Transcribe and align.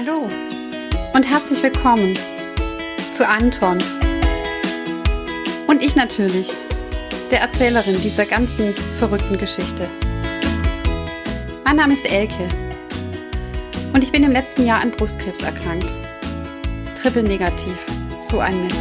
Hallo 0.00 0.30
und 1.12 1.28
herzlich 1.28 1.62
willkommen 1.62 2.18
zu 3.12 3.28
Anton. 3.28 3.76
Und 5.66 5.82
ich 5.82 5.94
natürlich, 5.94 6.54
der 7.30 7.42
Erzählerin 7.42 8.00
dieser 8.00 8.24
ganzen 8.24 8.74
verrückten 8.98 9.36
Geschichte. 9.36 9.90
Mein 11.64 11.76
Name 11.76 11.92
ist 11.92 12.10
Elke 12.10 12.48
und 13.92 14.02
ich 14.02 14.10
bin 14.10 14.24
im 14.24 14.32
letzten 14.32 14.64
Jahr 14.64 14.80
an 14.80 14.90
Brustkrebs 14.90 15.42
erkrankt. 15.42 15.94
Triple 16.94 17.24
negativ, 17.24 17.76
so 18.26 18.38
ein 18.38 18.62
Mist. 18.62 18.80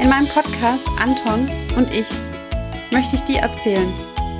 In 0.00 0.08
meinem 0.08 0.28
Podcast 0.28 0.86
Anton 1.00 1.50
und 1.76 1.90
ich 1.90 2.06
möchte 2.92 3.16
ich 3.16 3.22
dir 3.22 3.40
erzählen, 3.40 3.92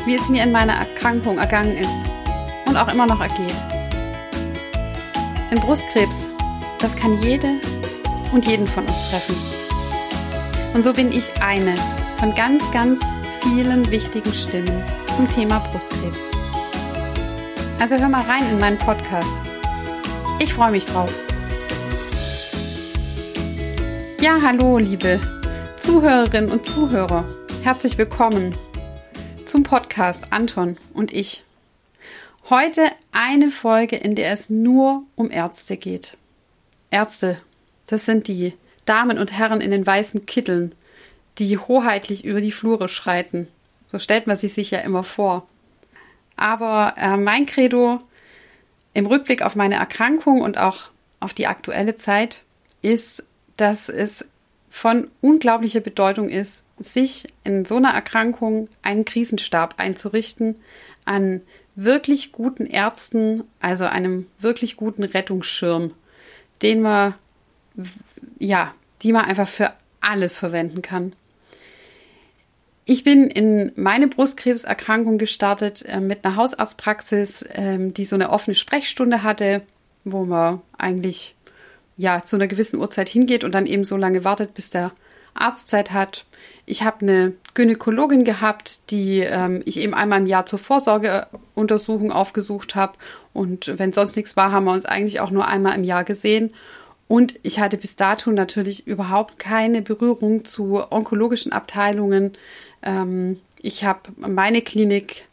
wie 0.04 0.14
es 0.14 0.28
mir 0.28 0.44
in 0.44 0.52
meiner 0.52 0.74
Erkrankung 0.74 1.38
ergangen 1.38 1.76
ist 1.76 2.06
und 2.68 2.76
auch 2.76 2.86
immer 2.86 3.06
noch 3.06 3.20
ergeht. 3.20 3.75
Denn 5.56 5.64
Brustkrebs, 5.64 6.28
das 6.80 6.94
kann 6.96 7.22
jede 7.22 7.58
und 8.34 8.46
jeden 8.46 8.66
von 8.66 8.84
uns 8.84 9.08
treffen. 9.08 9.34
Und 10.74 10.82
so 10.82 10.92
bin 10.92 11.10
ich 11.10 11.24
eine 11.40 11.74
von 12.18 12.34
ganz, 12.34 12.70
ganz 12.72 13.02
vielen 13.40 13.90
wichtigen 13.90 14.34
Stimmen 14.34 14.84
zum 15.14 15.26
Thema 15.30 15.60
Brustkrebs. 15.60 16.30
Also 17.78 17.96
hör 17.96 18.10
mal 18.10 18.24
rein 18.24 18.46
in 18.50 18.60
meinen 18.60 18.76
Podcast. 18.76 19.40
Ich 20.40 20.52
freue 20.52 20.72
mich 20.72 20.84
drauf. 20.84 21.10
Ja, 24.20 24.38
hallo, 24.42 24.76
liebe 24.76 25.18
Zuhörerinnen 25.76 26.50
und 26.50 26.66
Zuhörer. 26.66 27.24
Herzlich 27.62 27.96
willkommen 27.96 28.54
zum 29.46 29.62
Podcast 29.62 30.30
Anton 30.32 30.76
und 30.92 31.14
ich. 31.14 31.45
Heute 32.48 32.92
eine 33.10 33.50
Folge, 33.50 33.96
in 33.96 34.14
der 34.14 34.30
es 34.30 34.50
nur 34.50 35.02
um 35.16 35.32
Ärzte 35.32 35.76
geht. 35.76 36.16
Ärzte, 36.92 37.38
das 37.88 38.04
sind 38.04 38.28
die 38.28 38.52
Damen 38.84 39.18
und 39.18 39.36
Herren 39.36 39.60
in 39.60 39.72
den 39.72 39.84
weißen 39.84 40.26
Kitteln, 40.26 40.72
die 41.38 41.58
hoheitlich 41.58 42.24
über 42.24 42.40
die 42.40 42.52
Flure 42.52 42.86
schreiten. 42.88 43.48
So 43.88 43.98
stellt 43.98 44.28
man 44.28 44.36
sie 44.36 44.46
sich 44.46 44.70
ja 44.70 44.78
immer 44.78 45.02
vor. 45.02 45.48
Aber 46.36 46.94
äh, 46.96 47.16
mein 47.16 47.46
Credo 47.46 48.00
im 48.94 49.06
Rückblick 49.06 49.42
auf 49.42 49.56
meine 49.56 49.74
Erkrankung 49.74 50.40
und 50.40 50.56
auch 50.56 50.90
auf 51.18 51.34
die 51.34 51.48
aktuelle 51.48 51.96
Zeit 51.96 52.44
ist, 52.80 53.24
dass 53.56 53.88
es 53.88 54.24
von 54.70 55.10
unglaublicher 55.20 55.80
Bedeutung 55.80 56.28
ist, 56.28 56.62
sich 56.78 57.26
in 57.42 57.64
so 57.64 57.78
einer 57.78 57.90
Erkrankung 57.90 58.68
einen 58.82 59.04
Krisenstab 59.04 59.74
einzurichten, 59.78 60.54
an 61.04 61.40
wirklich 61.76 62.32
guten 62.32 62.66
Ärzten, 62.66 63.44
also 63.60 63.84
einem 63.84 64.26
wirklich 64.40 64.76
guten 64.76 65.04
Rettungsschirm, 65.04 65.92
den 66.62 66.80
man, 66.80 67.14
ja, 68.38 68.74
die 69.02 69.12
man 69.12 69.26
einfach 69.26 69.48
für 69.48 69.72
alles 70.00 70.38
verwenden 70.38 70.82
kann. 70.82 71.12
Ich 72.86 73.04
bin 73.04 73.24
in 73.24 73.72
meine 73.74 74.06
Brustkrebserkrankung 74.06 75.18
gestartet 75.18 75.84
äh, 75.86 76.00
mit 76.00 76.24
einer 76.24 76.36
Hausarztpraxis, 76.36 77.42
äh, 77.42 77.90
die 77.90 78.04
so 78.04 78.14
eine 78.14 78.30
offene 78.30 78.54
Sprechstunde 78.54 79.22
hatte, 79.22 79.62
wo 80.04 80.24
man 80.24 80.62
eigentlich 80.78 81.34
ja 81.96 82.22
zu 82.24 82.36
einer 82.36 82.46
gewissen 82.46 82.78
Uhrzeit 82.78 83.08
hingeht 83.08 83.42
und 83.42 83.52
dann 83.54 83.66
eben 83.66 83.84
so 83.84 83.96
lange 83.96 84.24
wartet, 84.24 84.54
bis 84.54 84.70
der 84.70 84.92
Arztzeit 85.34 85.92
hat. 85.92 86.24
Ich 86.66 86.82
habe 86.82 87.02
eine 87.02 87.32
Gynäkologin 87.54 88.24
gehabt, 88.24 88.90
die 88.90 89.20
ähm, 89.20 89.62
ich 89.64 89.78
eben 89.78 89.94
einmal 89.94 90.20
im 90.20 90.26
Jahr 90.26 90.46
zur 90.46 90.58
Vorsorgeuntersuchung 90.58 92.10
aufgesucht 92.10 92.74
habe. 92.74 92.94
Und 93.32 93.72
wenn 93.78 93.92
sonst 93.92 94.16
nichts 94.16 94.36
war, 94.36 94.50
haben 94.50 94.64
wir 94.64 94.72
uns 94.72 94.84
eigentlich 94.84 95.20
auch 95.20 95.30
nur 95.30 95.46
einmal 95.46 95.76
im 95.76 95.84
Jahr 95.84 96.02
gesehen. 96.02 96.52
Und 97.08 97.38
ich 97.44 97.60
hatte 97.60 97.76
bis 97.76 97.94
dato 97.94 98.32
natürlich 98.32 98.86
überhaupt 98.86 99.38
keine 99.38 99.80
Berührung 99.80 100.44
zu 100.44 100.82
onkologischen 100.90 101.52
Abteilungen. 101.52 102.32
Ähm, 102.82 103.38
ich 103.62 103.84
habe 103.84 104.00
meine 104.16 104.60
Klinik 104.60 105.26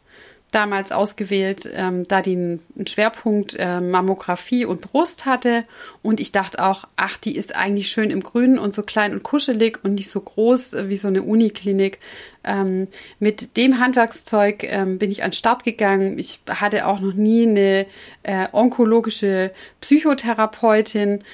damals 0.54 0.92
ausgewählt, 0.92 1.68
ähm, 1.74 2.06
da 2.06 2.22
die 2.22 2.36
einen 2.36 2.86
Schwerpunkt 2.86 3.56
äh, 3.58 3.80
Mammographie 3.80 4.64
und 4.64 4.80
Brust 4.80 5.26
hatte. 5.26 5.64
Und 6.02 6.20
ich 6.20 6.32
dachte 6.32 6.64
auch, 6.64 6.84
ach, 6.96 7.16
die 7.16 7.36
ist 7.36 7.56
eigentlich 7.56 7.90
schön 7.90 8.10
im 8.10 8.22
Grünen 8.22 8.58
und 8.58 8.72
so 8.72 8.82
klein 8.82 9.12
und 9.12 9.22
kuschelig 9.22 9.80
und 9.82 9.94
nicht 9.94 10.10
so 10.10 10.20
groß 10.20 10.74
äh, 10.74 10.88
wie 10.88 10.96
so 10.96 11.08
eine 11.08 11.22
Uniklinik. 11.22 11.98
Ähm, 12.44 12.88
mit 13.18 13.56
dem 13.56 13.80
Handwerkszeug 13.80 14.64
ähm, 14.64 14.98
bin 14.98 15.10
ich 15.10 15.22
an 15.22 15.30
den 15.30 15.36
Start 15.36 15.64
gegangen. 15.64 16.18
Ich 16.18 16.40
hatte 16.48 16.86
auch 16.86 17.00
noch 17.00 17.14
nie 17.14 17.48
eine 17.48 17.86
äh, 18.22 18.46
onkologische 18.52 19.52
Psychotherapeutin. 19.80 21.24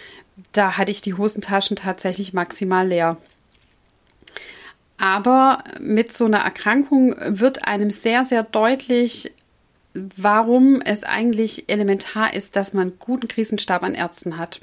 Da 0.52 0.78
hatte 0.78 0.90
ich 0.90 1.02
die 1.02 1.14
Hosentaschen 1.14 1.76
tatsächlich 1.76 2.32
maximal 2.32 2.86
leer. 2.86 3.18
Aber 5.00 5.64
mit 5.80 6.12
so 6.12 6.26
einer 6.26 6.40
Erkrankung 6.40 7.16
wird 7.26 7.66
einem 7.66 7.90
sehr, 7.90 8.26
sehr 8.26 8.42
deutlich, 8.42 9.32
warum 9.94 10.82
es 10.82 11.04
eigentlich 11.04 11.70
elementar 11.70 12.34
ist, 12.34 12.54
dass 12.54 12.74
man 12.74 12.92
guten 12.98 13.26
Krisenstab 13.26 13.82
an 13.82 13.94
Ärzten 13.94 14.36
hat. 14.36 14.60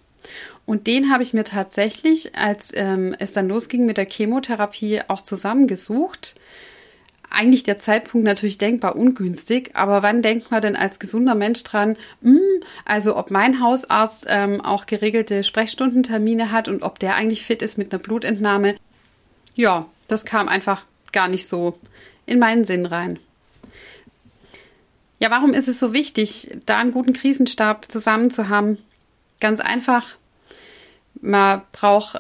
Und 0.67 0.85
den 0.85 1.11
habe 1.11 1.23
ich 1.23 1.33
mir 1.33 1.43
tatsächlich, 1.43 2.35
als 2.35 2.71
ähm, 2.75 3.15
es 3.17 3.33
dann 3.33 3.47
losging 3.47 3.87
mit 3.87 3.97
der 3.97 4.05
Chemotherapie, 4.05 5.01
auch 5.07 5.23
zusammengesucht. 5.23 6.35
Eigentlich 7.31 7.63
der 7.63 7.79
Zeitpunkt 7.79 8.23
natürlich 8.23 8.59
denkbar 8.59 8.95
ungünstig, 8.95 9.71
aber 9.73 10.03
wann 10.03 10.21
denkt 10.21 10.51
man 10.51 10.61
denn 10.61 10.75
als 10.75 10.99
gesunder 10.99 11.33
Mensch 11.33 11.63
dran, 11.63 11.97
mh, 12.21 12.31
hm, 12.31 12.63
also 12.85 13.17
ob 13.17 13.31
mein 13.31 13.59
Hausarzt 13.59 14.27
ähm, 14.29 14.61
auch 14.61 14.85
geregelte 14.85 15.43
Sprechstundentermine 15.43 16.51
hat 16.51 16.67
und 16.67 16.83
ob 16.83 16.99
der 16.99 17.15
eigentlich 17.15 17.41
fit 17.41 17.63
ist 17.63 17.79
mit 17.79 17.91
einer 17.91 18.03
Blutentnahme? 18.03 18.75
Ja, 19.55 19.87
das 20.07 20.25
kam 20.25 20.47
einfach 20.47 20.85
gar 21.12 21.28
nicht 21.28 21.47
so 21.47 21.78
in 22.25 22.40
meinen 22.40 22.66
Sinn 22.66 22.85
rein. 22.85 23.19
Ja, 25.19 25.31
warum 25.31 25.53
ist 25.53 25.68
es 25.68 25.79
so 25.79 25.94
wichtig, 25.94 26.57
da 26.66 26.78
einen 26.78 26.91
guten 26.91 27.13
Krisenstab 27.13 27.91
zusammen 27.91 28.29
zu 28.29 28.50
haben? 28.50 28.78
Ganz 29.40 29.59
einfach. 29.59 30.16
Man 31.19 31.63
braucht 31.72 32.19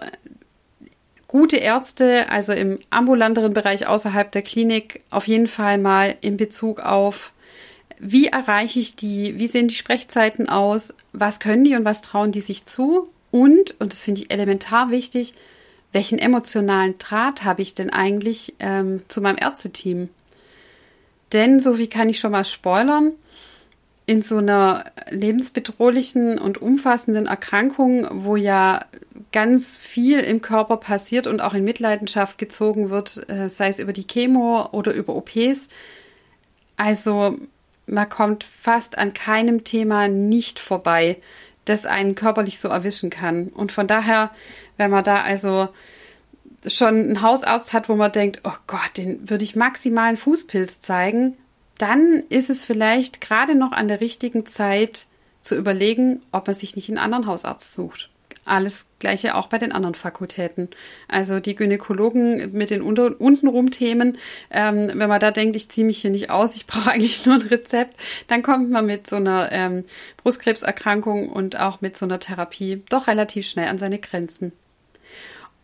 gute 1.27 1.57
Ärzte, 1.57 2.29
also 2.29 2.53
im 2.53 2.79
ambulanteren 2.89 3.53
Bereich 3.53 3.85
außerhalb 3.85 4.31
der 4.31 4.41
Klinik, 4.41 5.01
auf 5.09 5.27
jeden 5.27 5.47
Fall 5.47 5.77
mal 5.77 6.15
in 6.21 6.37
Bezug 6.37 6.79
auf, 6.79 7.33
wie 7.99 8.27
erreiche 8.27 8.79
ich 8.79 8.95
die, 8.95 9.37
wie 9.37 9.47
sehen 9.47 9.67
die 9.67 9.75
Sprechzeiten 9.75 10.49
aus, 10.49 10.93
was 11.13 11.39
können 11.39 11.63
die 11.63 11.75
und 11.75 11.85
was 11.85 12.01
trauen 12.01 12.31
die 12.31 12.41
sich 12.41 12.65
zu 12.65 13.09
und, 13.31 13.75
und 13.79 13.91
das 13.91 14.03
finde 14.03 14.21
ich 14.21 14.31
elementar 14.31 14.89
wichtig, 14.89 15.33
welchen 15.93 16.19
emotionalen 16.19 16.97
Draht 16.97 17.43
habe 17.43 17.61
ich 17.61 17.73
denn 17.73 17.89
eigentlich 17.89 18.55
ähm, 18.59 19.01
zu 19.07 19.21
meinem 19.21 19.37
Ärzteteam? 19.37 20.09
Denn, 21.33 21.59
so 21.59 21.77
wie 21.77 21.87
kann 21.87 22.09
ich 22.09 22.19
schon 22.19 22.31
mal 22.31 22.45
spoilern, 22.45 23.13
in 24.05 24.21
so 24.21 24.37
einer 24.37 24.85
lebensbedrohlichen 25.09 26.39
und 26.39 26.61
umfassenden 26.61 27.25
Erkrankung, 27.25 28.07
wo 28.23 28.37
ja 28.37 28.85
ganz 29.33 29.75
viel 29.75 30.19
im 30.19 30.41
Körper 30.41 30.77
passiert 30.77 31.27
und 31.27 31.41
auch 31.41 31.53
in 31.53 31.65
Mitleidenschaft 31.65 32.37
gezogen 32.37 32.89
wird, 32.89 33.29
äh, 33.29 33.49
sei 33.49 33.67
es 33.67 33.79
über 33.79 33.91
die 33.91 34.07
Chemo 34.07 34.69
oder 34.71 34.93
über 34.93 35.15
OPs. 35.15 35.67
Also 36.77 37.37
man 37.85 38.07
kommt 38.07 38.45
fast 38.45 38.97
an 38.97 39.13
keinem 39.13 39.65
Thema 39.65 40.07
nicht 40.07 40.59
vorbei, 40.59 41.17
das 41.69 41.85
einen 41.85 42.15
körperlich 42.15 42.59
so 42.59 42.67
erwischen 42.67 43.09
kann. 43.09 43.47
Und 43.49 43.71
von 43.71 43.87
daher 43.87 44.31
wenn 44.77 44.91
man 44.91 45.03
da 45.03 45.21
also 45.21 45.69
schon 46.65 46.95
einen 46.95 47.21
Hausarzt 47.21 47.73
hat, 47.73 47.89
wo 47.89 47.95
man 47.95 48.11
denkt, 48.11 48.41
oh 48.43 48.55
Gott, 48.67 48.97
den 48.97 49.29
würde 49.29 49.43
ich 49.43 49.55
maximal 49.55 50.07
einen 50.07 50.17
Fußpilz 50.17 50.79
zeigen, 50.79 51.37
dann 51.77 52.23
ist 52.29 52.49
es 52.49 52.63
vielleicht 52.63 53.21
gerade 53.21 53.55
noch 53.55 53.71
an 53.71 53.87
der 53.87 54.01
richtigen 54.01 54.45
Zeit 54.45 55.07
zu 55.41 55.55
überlegen, 55.55 56.21
ob 56.31 56.47
man 56.47 56.55
sich 56.55 56.75
nicht 56.75 56.89
einen 56.89 56.97
anderen 56.97 57.27
Hausarzt 57.27 57.73
sucht. 57.73 58.09
Alles 58.47 58.87
gleiche 58.99 59.35
auch 59.35 59.47
bei 59.47 59.57
den 59.57 59.71
anderen 59.71 59.95
Fakultäten. 59.95 60.69
Also 61.07 61.39
die 61.39 61.55
Gynäkologen 61.55 62.51
mit 62.53 62.69
den 62.69 62.81
unter, 62.81 63.19
untenrum 63.19 63.71
Themen, 63.71 64.17
ähm, 64.49 64.91
wenn 64.93 65.09
man 65.09 65.19
da 65.19 65.31
denkt, 65.31 65.55
ich 65.55 65.69
ziehe 65.69 65.85
mich 65.85 65.99
hier 65.99 66.11
nicht 66.11 66.29
aus, 66.29 66.55
ich 66.55 66.65
brauche 66.67 66.91
eigentlich 66.91 67.25
nur 67.25 67.35
ein 67.35 67.41
Rezept, 67.41 67.97
dann 68.27 68.43
kommt 68.43 68.69
man 68.69 68.85
mit 68.85 69.07
so 69.07 69.17
einer 69.17 69.51
ähm, 69.51 69.83
Brustkrebserkrankung 70.17 71.29
und 71.29 71.59
auch 71.59 71.81
mit 71.81 71.97
so 71.97 72.05
einer 72.05 72.19
Therapie 72.19 72.83
doch 72.89 73.07
relativ 73.07 73.47
schnell 73.47 73.67
an 73.67 73.79
seine 73.79 73.99
Grenzen. 73.99 74.53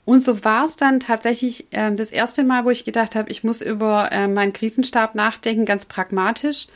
Und 0.06 0.22
so 0.22 0.44
war 0.44 0.66
es 0.66 0.76
dann 0.76 1.00
tatsächlich 1.00 1.68
äh, 1.72 1.94
das 1.94 2.12
erste 2.12 2.44
Mal, 2.44 2.66
wo 2.66 2.70
ich 2.70 2.84
gedacht 2.84 3.16
habe, 3.16 3.32
ich 3.32 3.44
muss 3.44 3.62
über 3.62 4.12
äh, 4.12 4.28
meinen 4.28 4.54
Krisenstab 4.54 5.16
nachdenken, 5.16 5.66
ganz 5.66 5.86
pragmatisch. 5.86 6.68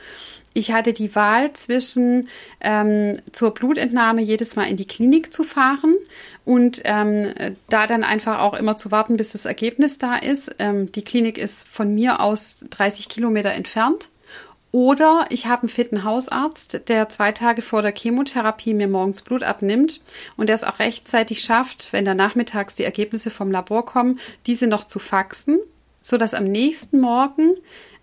Ich 0.53 0.71
hatte 0.71 0.91
die 0.91 1.13
Wahl 1.13 1.53
zwischen 1.53 2.29
ähm, 2.61 3.19
zur 3.31 3.53
Blutentnahme 3.53 4.21
jedes 4.21 4.55
Mal 4.55 4.63
in 4.63 4.77
die 4.77 4.87
Klinik 4.87 5.31
zu 5.31 5.43
fahren 5.43 5.95
und 6.45 6.81
ähm, 6.85 7.31
da 7.69 7.85
dann 7.85 8.03
einfach 8.03 8.39
auch 8.39 8.55
immer 8.55 8.75
zu 8.75 8.89
warten, 8.89 9.17
bis 9.17 9.33
das 9.33 9.45
Ergebnis 9.45 9.99
da 9.99 10.15
ist. 10.15 10.55
Ähm, 10.57 10.91
die 10.91 11.03
Klinik 11.03 11.37
ist 11.37 11.67
von 11.67 11.93
mir 11.93 12.21
aus 12.21 12.65
30 12.71 13.07
Kilometer 13.07 13.51
entfernt. 13.51 14.09
Oder 14.77 15.25
ich 15.29 15.47
habe 15.47 15.63
einen 15.63 15.69
fitten 15.69 16.03
Hausarzt, 16.03 16.87
der 16.87 17.09
zwei 17.09 17.31
Tage 17.31 17.63
vor 17.63 17.81
der 17.81 17.95
Chemotherapie 17.95 18.75
mir 18.75 18.87
morgens 18.87 19.23
Blut 19.23 19.41
abnimmt 19.41 20.01
und 20.35 20.49
der 20.49 20.55
es 20.55 20.63
auch 20.63 20.77
rechtzeitig 20.77 21.41
schafft, 21.41 21.91
wenn 21.93 22.05
da 22.05 22.13
nachmittags 22.13 22.75
die 22.75 22.83
Ergebnisse 22.83 23.31
vom 23.31 23.49
Labor 23.49 23.87
kommen, 23.87 24.19
diese 24.45 24.67
noch 24.67 24.83
zu 24.83 24.99
faxen, 24.99 25.57
sodass 26.03 26.35
am 26.35 26.43
nächsten 26.43 26.99
Morgen 26.99 27.55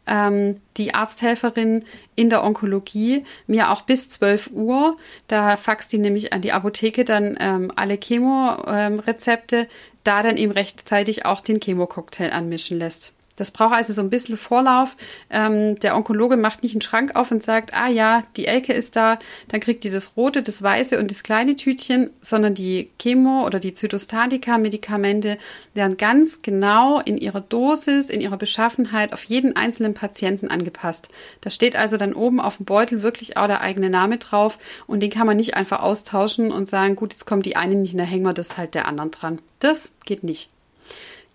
ähm, 0.09 0.57
die 0.77 0.95
Arzthelferin 0.95 1.85
in 2.17 2.29
der 2.29 2.43
Onkologie 2.43 3.23
mir 3.47 3.71
auch 3.71 3.83
bis 3.83 4.09
12 4.09 4.51
Uhr, 4.51 4.97
da 5.29 5.57
faxt 5.57 5.93
die 5.93 5.99
nämlich 5.99 6.33
an 6.33 6.43
die 6.43 6.51
Apotheke 6.51 7.05
dann 7.05 7.37
ähm, 7.39 7.71
alle 7.77 7.97
Chemorezepte, 7.99 9.57
ähm, 9.57 9.67
da 10.03 10.25
dann 10.25 10.37
eben 10.37 10.51
rechtzeitig 10.51 11.25
auch 11.25 11.41
den 11.41 11.61
Chemococktail 11.61 12.33
anmischen 12.33 12.81
lässt. 12.81 13.14
Das 13.37 13.51
braucht 13.51 13.75
also 13.75 13.93
so 13.93 14.01
ein 14.01 14.11
bisschen 14.11 14.37
Vorlauf. 14.37 14.97
Ähm, 15.31 15.79
der 15.81 15.97
Onkologe 15.97 16.37
macht 16.37 16.63
nicht 16.63 16.75
einen 16.75 16.83
Schrank 16.83 17.17
auf 17.17 17.31
und 17.31 17.43
sagt, 17.43 17.75
ah 17.75 17.89
ja, 17.89 18.23
die 18.37 18.47
Elke 18.47 18.73
ist 18.73 18.97
da, 18.97 19.19
dann 19.49 19.61
kriegt 19.61 19.85
ihr 19.85 19.91
das 19.91 20.17
rote, 20.17 20.43
das 20.43 20.63
weiße 20.63 20.99
und 20.99 21.11
das 21.11 21.23
kleine 21.23 21.57
Tütchen, 21.57 22.11
sondern 22.21 22.55
die 22.55 22.91
Chemo- 23.01 23.45
oder 23.45 23.59
die 23.59 23.75
Zytostatika-Medikamente 23.75 25.39
werden 25.75 25.97
ganz 25.97 26.43
genau 26.43 27.01
in 27.01 27.19
ihrer 27.19 27.41
Dosis, 27.41 28.09
in 28.09 28.21
ihrer 28.21 28.37
Beschaffenheit 28.37 29.13
auf 29.13 29.25
jeden 29.25 29.57
einzelnen 29.57 29.95
Patienten 29.95 30.49
angepasst. 30.49 31.09
Da 31.41 31.51
steht 31.51 31.77
also 31.77 31.97
dann 31.97 32.15
oben 32.15 32.41
auf 32.41 32.59
dem 32.59 32.67
Beutel 32.67 33.03
wirklich 33.03 33.37
auch 33.37 33.47
der 33.47 33.63
eigene 33.63 33.91
Name 33.91 34.19
drauf 34.19 34.59
und 34.87 35.01
den 35.01 35.11
kann 35.11 35.27
man 35.27 35.37
nicht 35.37 35.57
einfach 35.57 35.83
austauschen 35.83 36.53
und 36.53 36.69
sagen, 36.69 36.97
gut, 36.97 37.13
jetzt 37.13 37.27
kommt 37.27 37.47
die 37.47 37.57
eine 37.57 37.75
nicht, 37.75 37.99
da 37.99 38.05
hängen 38.05 38.25
wir 38.25 38.33
das 38.33 38.57
halt 38.57 38.75
der 38.75 38.87
anderen 38.87 39.11
dran. 39.11 39.39
Das 39.59 39.93
geht 40.05 40.23
nicht. 40.23 40.54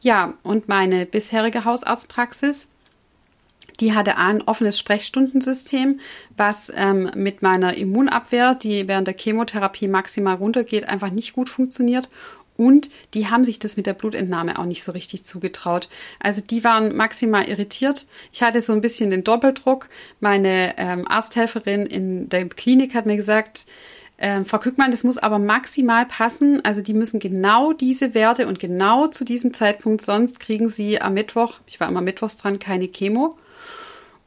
Ja, 0.01 0.33
und 0.43 0.69
meine 0.69 1.05
bisherige 1.05 1.65
Hausarztpraxis, 1.65 2.67
die 3.79 3.93
hatte 3.93 4.17
ein 4.17 4.41
offenes 4.41 4.77
Sprechstundensystem, 4.77 5.99
was 6.35 6.71
ähm, 6.75 7.11
mit 7.15 7.41
meiner 7.41 7.75
Immunabwehr, 7.75 8.55
die 8.55 8.87
während 8.87 9.07
der 9.07 9.17
Chemotherapie 9.17 9.87
maximal 9.87 10.35
runtergeht, 10.35 10.87
einfach 10.87 11.11
nicht 11.11 11.33
gut 11.33 11.49
funktioniert. 11.49 12.09
Und 12.57 12.89
die 13.13 13.27
haben 13.27 13.45
sich 13.45 13.57
das 13.57 13.77
mit 13.77 13.85
der 13.85 13.93
Blutentnahme 13.93 14.59
auch 14.59 14.65
nicht 14.65 14.83
so 14.83 14.91
richtig 14.91 15.23
zugetraut. 15.23 15.87
Also 16.19 16.41
die 16.41 16.65
waren 16.65 16.93
maximal 16.93 17.47
irritiert. 17.47 18.05
Ich 18.33 18.43
hatte 18.43 18.59
so 18.59 18.73
ein 18.73 18.81
bisschen 18.81 19.11
den 19.11 19.23
Doppeldruck. 19.23 19.87
Meine 20.19 20.77
ähm, 20.77 21.07
Arzthelferin 21.07 21.85
in 21.85 22.27
der 22.27 22.49
Klinik 22.49 22.95
hat 22.95 23.05
mir 23.05 23.15
gesagt, 23.15 23.65
ähm, 24.19 24.45
Frau 24.45 24.59
Kückmann, 24.59 24.91
das 24.91 25.05
muss 25.05 25.17
aber 25.17 25.39
maximal 25.39 26.05
passen. 26.05 26.63
Also 26.65 26.81
die 26.81 26.93
müssen 26.93 27.19
genau 27.19 27.71
diese 27.73 28.13
Werte 28.13 28.47
und 28.47 28.59
genau 28.59 29.07
zu 29.07 29.23
diesem 29.23 29.53
Zeitpunkt, 29.53 30.01
sonst 30.01 30.39
kriegen 30.39 30.67
sie 30.69 31.01
am 31.01 31.13
Mittwoch, 31.13 31.59
ich 31.65 31.79
war 31.79 31.87
immer 31.87 32.01
mittwochs 32.01 32.37
dran, 32.37 32.59
keine 32.59 32.89
Chemo. 32.89 33.35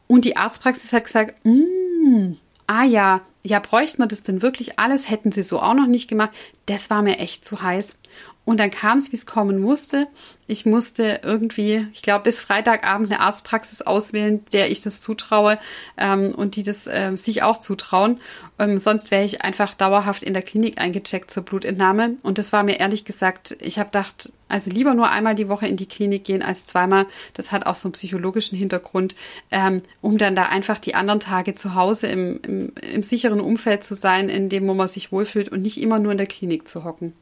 Und 0.06 0.24
die 0.24 0.36
Arztpraxis 0.36 0.92
hat 0.92 1.04
gesagt, 1.04 1.44
mm, 1.44 2.32
ah 2.66 2.84
ja, 2.84 3.20
ja, 3.42 3.58
bräuchte 3.58 3.98
man 3.98 4.08
das 4.08 4.22
denn 4.22 4.42
wirklich 4.42 4.78
alles? 4.78 5.10
Hätten 5.10 5.32
sie 5.32 5.42
so 5.42 5.60
auch 5.60 5.74
noch 5.74 5.88
nicht 5.88 6.08
gemacht. 6.08 6.30
Das 6.66 6.90
war 6.90 7.02
mir 7.02 7.18
echt 7.18 7.44
zu 7.44 7.62
heiß. 7.62 7.96
Und 8.44 8.58
dann 8.58 8.70
kam 8.70 8.98
es, 8.98 9.12
wie 9.12 9.16
es 9.16 9.26
kommen 9.26 9.60
musste. 9.60 10.08
Ich 10.48 10.66
musste 10.66 11.20
irgendwie, 11.22 11.86
ich 11.92 12.02
glaube, 12.02 12.24
bis 12.24 12.40
Freitagabend 12.40 13.10
eine 13.12 13.20
Arztpraxis 13.20 13.82
auswählen, 13.82 14.44
der 14.52 14.70
ich 14.70 14.80
das 14.80 15.00
zutraue 15.00 15.58
ähm, 15.96 16.34
und 16.34 16.56
die 16.56 16.64
das 16.64 16.88
äh, 16.88 17.16
sich 17.16 17.44
auch 17.44 17.58
zutrauen. 17.58 18.20
Ähm, 18.58 18.78
sonst 18.78 19.12
wäre 19.12 19.24
ich 19.24 19.42
einfach 19.42 19.76
dauerhaft 19.76 20.24
in 20.24 20.34
der 20.34 20.42
Klinik 20.42 20.80
eingecheckt 20.80 21.30
zur 21.30 21.44
Blutentnahme. 21.44 22.16
Und 22.22 22.38
das 22.38 22.52
war 22.52 22.64
mir 22.64 22.80
ehrlich 22.80 23.04
gesagt, 23.04 23.56
ich 23.60 23.78
habe 23.78 23.90
gedacht, 23.90 24.32
also 24.48 24.70
lieber 24.70 24.94
nur 24.94 25.08
einmal 25.08 25.34
die 25.34 25.48
Woche 25.48 25.66
in 25.68 25.76
die 25.76 25.86
Klinik 25.86 26.24
gehen 26.24 26.42
als 26.42 26.66
zweimal. 26.66 27.06
Das 27.34 27.52
hat 27.52 27.64
auch 27.64 27.76
so 27.76 27.88
einen 27.88 27.92
psychologischen 27.92 28.58
Hintergrund, 28.58 29.14
ähm, 29.50 29.82
um 30.02 30.18
dann 30.18 30.36
da 30.36 30.46
einfach 30.46 30.80
die 30.80 30.96
anderen 30.96 31.20
Tage 31.20 31.54
zu 31.54 31.74
Hause 31.74 32.08
im, 32.08 32.40
im, 32.42 32.72
im 32.92 33.02
sicheren 33.02 33.31
Umfeld 33.40 33.84
zu 33.84 33.94
sein, 33.94 34.28
in 34.28 34.48
dem, 34.48 34.66
wo 34.68 34.74
man 34.74 34.88
sich 34.88 35.12
wohlfühlt 35.12 35.48
und 35.48 35.62
nicht 35.62 35.80
immer 35.80 35.98
nur 35.98 36.12
in 36.12 36.18
der 36.18 36.26
Klinik 36.26 36.68
zu 36.68 36.84
hocken. 36.84 37.12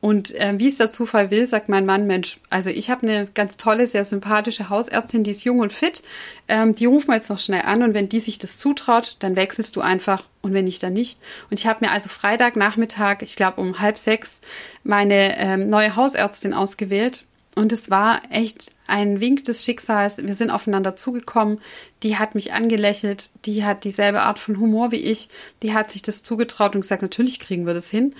Und 0.00 0.32
äh, 0.36 0.54
wie 0.58 0.68
es 0.68 0.78
der 0.78 0.90
Zufall 0.90 1.32
will, 1.32 1.48
sagt 1.48 1.68
mein 1.68 1.84
Mann, 1.84 2.06
Mensch, 2.06 2.38
also 2.50 2.70
ich 2.70 2.88
habe 2.88 3.02
eine 3.02 3.26
ganz 3.34 3.56
tolle, 3.56 3.84
sehr 3.84 4.04
sympathische 4.04 4.68
Hausärztin, 4.68 5.24
die 5.24 5.32
ist 5.32 5.42
jung 5.42 5.58
und 5.58 5.72
fit. 5.72 6.02
Ähm, 6.46 6.74
die 6.74 6.86
rufen 6.86 7.08
wir 7.08 7.16
jetzt 7.16 7.30
noch 7.30 7.38
schnell 7.40 7.62
an 7.62 7.82
und 7.82 7.94
wenn 7.94 8.08
die 8.08 8.20
sich 8.20 8.38
das 8.38 8.58
zutraut, 8.58 9.16
dann 9.18 9.34
wechselst 9.34 9.74
du 9.74 9.80
einfach 9.80 10.22
und 10.40 10.52
wenn 10.54 10.66
nicht, 10.66 10.84
dann 10.84 10.92
nicht. 10.92 11.18
Und 11.50 11.58
ich 11.58 11.66
habe 11.66 11.84
mir 11.84 11.90
also 11.90 12.08
Freitagnachmittag, 12.08 13.22
ich 13.22 13.34
glaube 13.34 13.60
um 13.60 13.80
halb 13.80 13.98
sechs, 13.98 14.40
meine 14.84 15.36
ähm, 15.38 15.68
neue 15.68 15.96
Hausärztin 15.96 16.54
ausgewählt. 16.54 17.24
Und 17.58 17.72
es 17.72 17.90
war 17.90 18.22
echt 18.30 18.70
ein 18.86 19.20
Wink 19.20 19.42
des 19.42 19.64
Schicksals. 19.64 20.18
Wir 20.18 20.36
sind 20.36 20.52
aufeinander 20.52 20.94
zugekommen. 20.94 21.58
Die 22.04 22.16
hat 22.16 22.36
mich 22.36 22.52
angelächelt. 22.52 23.30
Die 23.46 23.64
hat 23.64 23.82
dieselbe 23.82 24.22
Art 24.22 24.38
von 24.38 24.60
Humor 24.60 24.92
wie 24.92 25.02
ich. 25.02 25.28
Die 25.64 25.74
hat 25.74 25.90
sich 25.90 26.02
das 26.02 26.22
zugetraut 26.22 26.76
und 26.76 26.82
gesagt, 26.82 27.02
natürlich 27.02 27.40
kriegen 27.40 27.66
wir 27.66 27.74
das 27.74 27.90
hin. 27.90 28.14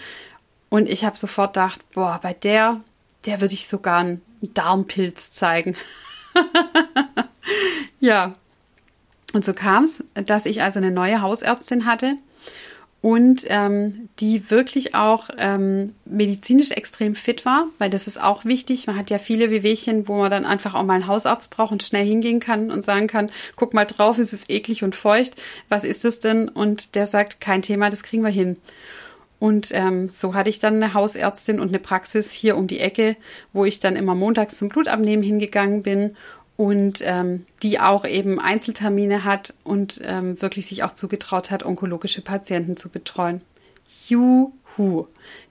Und 0.70 0.88
ich 0.88 1.04
habe 1.04 1.16
sofort 1.16 1.54
gedacht, 1.54 1.80
boah, 1.92 2.18
bei 2.20 2.32
der, 2.32 2.80
der 3.26 3.40
würde 3.40 3.54
ich 3.54 3.68
sogar 3.68 4.00
einen 4.00 4.22
Darmpilz 4.42 5.30
zeigen. 5.30 5.76
ja. 8.00 8.32
Und 9.34 9.44
so 9.44 9.54
kam 9.54 9.84
es, 9.84 10.02
dass 10.14 10.46
ich 10.46 10.62
also 10.62 10.80
eine 10.80 10.90
neue 10.90 11.22
Hausärztin 11.22 11.86
hatte 11.86 12.16
und 13.00 13.44
ähm, 13.48 14.08
die 14.18 14.50
wirklich 14.50 14.94
auch 14.94 15.28
ähm, 15.38 15.94
medizinisch 16.04 16.72
extrem 16.72 17.14
fit 17.14 17.44
war, 17.44 17.66
weil 17.78 17.90
das 17.90 18.08
ist 18.08 18.20
auch 18.20 18.44
wichtig. 18.44 18.88
Man 18.88 18.96
hat 18.96 19.10
ja 19.10 19.18
viele 19.18 19.50
Wehwehchen, 19.50 20.08
wo 20.08 20.16
man 20.16 20.30
dann 20.30 20.44
einfach 20.44 20.74
auch 20.74 20.82
mal 20.82 20.94
einen 20.94 21.06
Hausarzt 21.06 21.50
braucht 21.50 21.70
und 21.70 21.82
schnell 21.82 22.04
hingehen 22.04 22.40
kann 22.40 22.72
und 22.72 22.82
sagen 22.82 23.06
kann, 23.06 23.30
guck 23.54 23.72
mal 23.72 23.84
drauf, 23.84 24.18
es 24.18 24.32
ist 24.32 24.50
eklig 24.50 24.82
und 24.82 24.96
feucht, 24.96 25.36
was 25.68 25.84
ist 25.84 26.04
es 26.04 26.18
denn? 26.18 26.48
Und 26.48 26.96
der 26.96 27.06
sagt, 27.06 27.40
kein 27.40 27.62
Thema, 27.62 27.88
das 27.88 28.02
kriegen 28.02 28.24
wir 28.24 28.30
hin. 28.30 28.58
Und 29.38 29.70
ähm, 29.72 30.08
so 30.08 30.34
hatte 30.34 30.50
ich 30.50 30.58
dann 30.58 30.82
eine 30.82 30.94
Hausärztin 30.94 31.60
und 31.60 31.68
eine 31.68 31.78
Praxis 31.78 32.32
hier 32.32 32.56
um 32.56 32.66
die 32.66 32.80
Ecke, 32.80 33.16
wo 33.52 33.64
ich 33.64 33.78
dann 33.78 33.94
immer 33.94 34.16
montags 34.16 34.56
zum 34.56 34.68
Blutabnehmen 34.68 35.24
hingegangen 35.24 35.84
bin 35.84 36.16
und 36.58 37.02
ähm, 37.04 37.46
die 37.62 37.78
auch 37.78 38.04
eben 38.04 38.40
Einzeltermine 38.40 39.22
hat 39.24 39.54
und 39.62 40.00
ähm, 40.02 40.42
wirklich 40.42 40.66
sich 40.66 40.82
auch 40.82 40.90
zugetraut 40.90 41.52
hat, 41.52 41.64
onkologische 41.64 42.20
Patienten 42.20 42.76
zu 42.76 42.88
betreuen. 42.88 43.42
Juhu! 44.08 44.52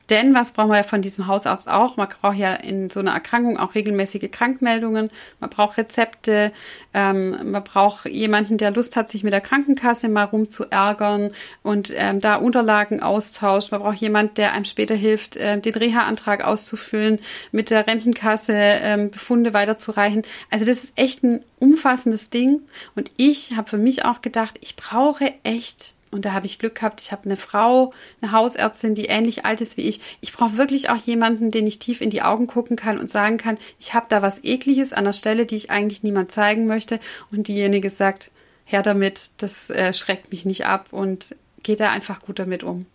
Denn 0.10 0.34
was 0.34 0.52
brauchen 0.52 0.70
wir 0.70 0.78
ja 0.78 0.84
von 0.84 1.02
diesem 1.02 1.28
Hausarzt 1.28 1.68
auch? 1.68 1.98
Man 1.98 2.08
braucht 2.08 2.38
ja 2.38 2.54
in 2.54 2.90
so 2.90 3.02
einer 3.02 3.12
Erkrankung 3.12 3.58
auch 3.58 3.76
regelmäßige 3.76 4.32
Krankmeldungen. 4.32 5.10
Man 5.40 5.50
braucht 5.50 5.78
Rezepte. 5.78 6.54
Ähm, 6.94 7.52
man 7.52 7.64
braucht 7.64 8.06
jemanden, 8.08 8.58
der 8.58 8.72
Lust 8.72 8.96
hat, 8.96 9.10
sich 9.10 9.24
mit 9.24 9.34
der 9.34 9.42
Krankenkasse 9.42 10.08
mal 10.08 10.24
rumzuärgern 10.24 11.32
und 11.62 11.94
ähm, 11.96 12.22
da 12.22 12.36
Unterlagen 12.36 13.02
austauscht. 13.02 13.72
Man 13.72 13.82
braucht 13.82 13.98
jemanden, 13.98 14.36
der 14.36 14.54
einem 14.54 14.66
später 14.66 14.96
hilft, 14.96 15.36
äh, 15.36 15.60
den 15.60 15.76
Reha-Antrag 15.76 16.44
auszufüllen, 16.44 17.18
mit 17.52 17.70
der 17.70 17.86
Rentenkasse 17.86 18.54
ähm, 18.54 19.12
Befunde 19.12 19.54
weiterzureichen. 19.54 20.22
Also 20.50 20.66
das 20.66 20.86
ist 20.86 20.94
echt 20.96 21.24
ein 21.24 21.42
umfassendes 21.60 22.30
Ding. 22.30 22.62
Und 22.96 23.12
ich 23.18 23.58
habe 23.58 23.70
für 23.70 23.78
mich 23.78 24.06
auch 24.06 24.22
gedacht, 24.22 24.58
ich 24.62 24.78
brauche 24.78 25.34
echt 25.44 25.97
und 26.12 26.26
da 26.26 26.34
habe 26.34 26.46
ich 26.46 26.60
Glück 26.60 26.76
gehabt, 26.76 27.02
ich 27.02 27.12
habe 27.12 27.26
eine 27.26 27.38
Frau, 27.38 27.92
eine 28.22 28.32
Hausärztin, 28.32 28.96
die 28.96 29.06
ähnlich 29.06 29.46
alt 29.46 29.62
ist 29.62 29.78
wie 29.78 29.88
ich. 29.88 30.00
Ich 30.22 30.34
brauche 30.34 30.58
wirklich 30.58 30.90
auch 30.90 30.98
jemanden, 30.98 31.52
den 31.52 31.68
ich 31.68 31.80
tief 31.80 32.02
in 32.02 32.10
die 32.10 32.22
Augen 32.22 32.48
gucken 32.48 32.76
kann 32.76 33.00
und 33.00 33.10
sagen 33.10 33.38
kann, 33.38 33.58
ich 33.80 33.94
habe 33.94 34.06
da 34.10 34.22
was 34.22 34.44
Ekliges 34.44 34.94
an 34.94 35.06
der 35.06 35.14
Stelle, 35.14 35.46
die 35.46 35.56
ich 35.56 35.70
eigentlich 35.70 36.04
niemand 36.04 36.32
zeigen 36.32 36.66
möchte. 36.68 37.00
Und 37.32 37.48
diejenige 37.48 37.90
sagt, 37.90 38.32
her 38.64 38.84
damit, 38.84 39.32
das 39.38 39.70
äh, 39.70 39.94
schreckt 39.94 40.32
mich 40.32 40.46
nicht 40.46 40.66
ab 40.66 40.88
und 40.92 41.36
geht 41.64 41.80
da 41.80 41.90
einfach 41.92 42.22
gut 42.22 42.40
damit 42.40 42.64
um. 42.64 42.86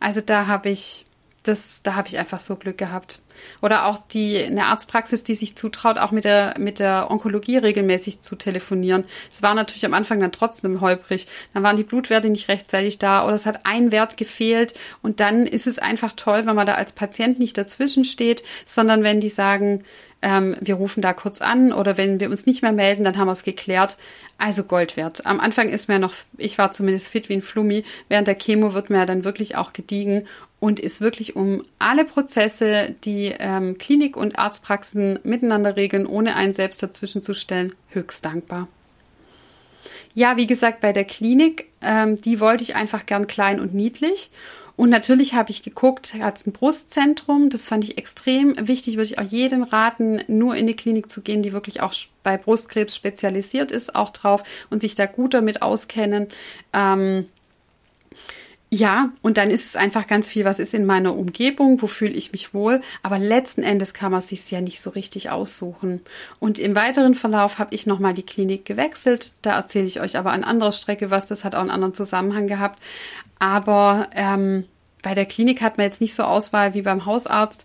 Also 0.00 0.20
da 0.20 0.46
habe 0.46 0.70
ich 0.70 1.04
das, 1.42 1.82
da 1.82 1.94
habe 1.94 2.08
ich 2.08 2.18
einfach 2.18 2.40
so 2.40 2.56
Glück 2.56 2.78
gehabt. 2.78 3.20
Oder 3.62 3.86
auch 3.86 3.98
die, 3.98 4.42
eine 4.42 4.66
Arztpraxis, 4.66 5.22
die 5.22 5.34
sich 5.34 5.56
zutraut, 5.56 5.98
auch 5.98 6.10
mit 6.10 6.24
der, 6.24 6.56
mit 6.58 6.78
der 6.78 7.10
Onkologie 7.10 7.58
regelmäßig 7.58 8.20
zu 8.20 8.36
telefonieren. 8.36 9.04
Es 9.32 9.42
war 9.42 9.54
natürlich 9.54 9.86
am 9.86 9.94
Anfang 9.94 10.20
dann 10.20 10.32
trotzdem 10.32 10.80
holprig. 10.80 11.26
Dann 11.54 11.62
waren 11.62 11.76
die 11.76 11.84
Blutwerte 11.84 12.30
nicht 12.30 12.48
rechtzeitig 12.48 12.98
da 12.98 13.24
oder 13.24 13.34
es 13.34 13.46
hat 13.46 13.60
ein 13.64 13.92
Wert 13.92 14.16
gefehlt. 14.16 14.74
Und 15.02 15.20
dann 15.20 15.46
ist 15.46 15.66
es 15.66 15.78
einfach 15.78 16.12
toll, 16.14 16.46
wenn 16.46 16.56
man 16.56 16.66
da 16.66 16.74
als 16.74 16.92
Patient 16.92 17.38
nicht 17.38 17.56
dazwischen 17.56 18.04
steht, 18.04 18.42
sondern 18.66 19.02
wenn 19.02 19.20
die 19.20 19.28
sagen, 19.28 19.84
ähm, 20.20 20.56
wir 20.60 20.74
rufen 20.74 21.00
da 21.00 21.12
kurz 21.12 21.40
an 21.40 21.72
oder 21.72 21.96
wenn 21.96 22.18
wir 22.18 22.30
uns 22.30 22.46
nicht 22.46 22.62
mehr 22.62 22.72
melden, 22.72 23.04
dann 23.04 23.16
haben 23.16 23.28
wir 23.28 23.32
es 23.32 23.44
geklärt. 23.44 23.96
Also 24.36 24.64
Gold 24.64 24.96
wert. 24.96 25.26
Am 25.26 25.40
Anfang 25.40 25.68
ist 25.68 25.88
mir 25.88 25.98
noch, 25.98 26.14
ich 26.36 26.58
war 26.58 26.72
zumindest 26.72 27.08
fit 27.08 27.28
wie 27.28 27.34
ein 27.34 27.42
Flummi. 27.42 27.84
Während 28.08 28.28
der 28.28 28.36
Chemo 28.36 28.74
wird 28.74 28.90
mir 28.90 29.06
dann 29.06 29.24
wirklich 29.24 29.56
auch 29.56 29.72
gediegen 29.72 30.26
und 30.60 30.80
ist 30.80 31.00
wirklich 31.00 31.36
um 31.36 31.64
alle 31.78 32.04
Prozesse, 32.04 32.94
die 33.04 33.34
ähm, 33.38 33.78
Klinik 33.78 34.16
und 34.16 34.38
Arztpraxen 34.38 35.20
miteinander 35.22 35.76
regeln, 35.76 36.06
ohne 36.06 36.34
einen 36.34 36.52
selbst 36.52 36.82
dazwischen 36.82 37.22
zu 37.22 37.34
stellen, 37.34 37.74
höchst 37.90 38.24
dankbar. 38.24 38.68
Ja, 40.14 40.36
wie 40.36 40.48
gesagt, 40.48 40.80
bei 40.80 40.92
der 40.92 41.04
Klinik, 41.04 41.66
ähm, 41.80 42.20
die 42.20 42.40
wollte 42.40 42.64
ich 42.64 42.74
einfach 42.74 43.06
gern 43.06 43.28
klein 43.28 43.60
und 43.60 43.74
niedlich. 43.74 44.30
Und 44.78 44.90
natürlich 44.90 45.34
habe 45.34 45.50
ich 45.50 45.64
geguckt, 45.64 46.14
hat 46.20 46.36
es 46.36 46.46
ein 46.46 46.52
Brustzentrum, 46.52 47.50
das 47.50 47.66
fand 47.66 47.82
ich 47.82 47.98
extrem 47.98 48.54
wichtig, 48.68 48.94
würde 48.94 49.06
ich 49.06 49.18
auch 49.18 49.24
jedem 49.24 49.64
raten, 49.64 50.22
nur 50.28 50.54
in 50.54 50.68
die 50.68 50.76
Klinik 50.76 51.10
zu 51.10 51.20
gehen, 51.20 51.42
die 51.42 51.52
wirklich 51.52 51.80
auch 51.80 51.92
bei 52.22 52.36
Brustkrebs 52.36 52.94
spezialisiert 52.94 53.72
ist, 53.72 53.96
auch 53.96 54.10
drauf 54.10 54.44
und 54.70 54.80
sich 54.80 54.94
da 54.94 55.06
gut 55.06 55.34
damit 55.34 55.62
auskennen. 55.62 56.28
Ähm, 56.72 57.26
ja, 58.70 59.12
und 59.22 59.38
dann 59.38 59.50
ist 59.50 59.64
es 59.64 59.76
einfach 59.76 60.06
ganz 60.06 60.28
viel, 60.28 60.44
was 60.44 60.58
ist 60.58 60.74
in 60.74 60.84
meiner 60.84 61.16
Umgebung, 61.16 61.80
wo 61.80 61.86
fühle 61.86 62.12
ich 62.12 62.32
mich 62.32 62.52
wohl. 62.52 62.82
Aber 63.02 63.18
letzten 63.18 63.62
Endes 63.62 63.94
kann 63.94 64.12
man 64.12 64.20
sich 64.20 64.50
ja 64.50 64.60
nicht 64.60 64.82
so 64.82 64.90
richtig 64.90 65.30
aussuchen. 65.30 66.02
Und 66.38 66.58
im 66.58 66.76
weiteren 66.76 67.14
Verlauf 67.14 67.58
habe 67.58 67.74
ich 67.74 67.86
nochmal 67.86 68.12
die 68.12 68.26
Klinik 68.26 68.66
gewechselt. 68.66 69.32
Da 69.40 69.56
erzähle 69.56 69.86
ich 69.86 70.02
euch 70.02 70.18
aber 70.18 70.32
an 70.32 70.44
anderer 70.44 70.72
Strecke 70.72 71.10
was. 71.10 71.24
Das 71.24 71.44
hat 71.44 71.54
auch 71.54 71.60
einen 71.60 71.70
anderen 71.70 71.94
Zusammenhang 71.94 72.46
gehabt. 72.46 72.78
Aber 73.38 74.08
ähm, 74.14 74.66
bei 75.02 75.14
der 75.14 75.24
Klinik 75.24 75.62
hat 75.62 75.78
man 75.78 75.86
jetzt 75.86 76.02
nicht 76.02 76.14
so 76.14 76.24
Auswahl 76.24 76.74
wie 76.74 76.82
beim 76.82 77.06
Hausarzt. 77.06 77.64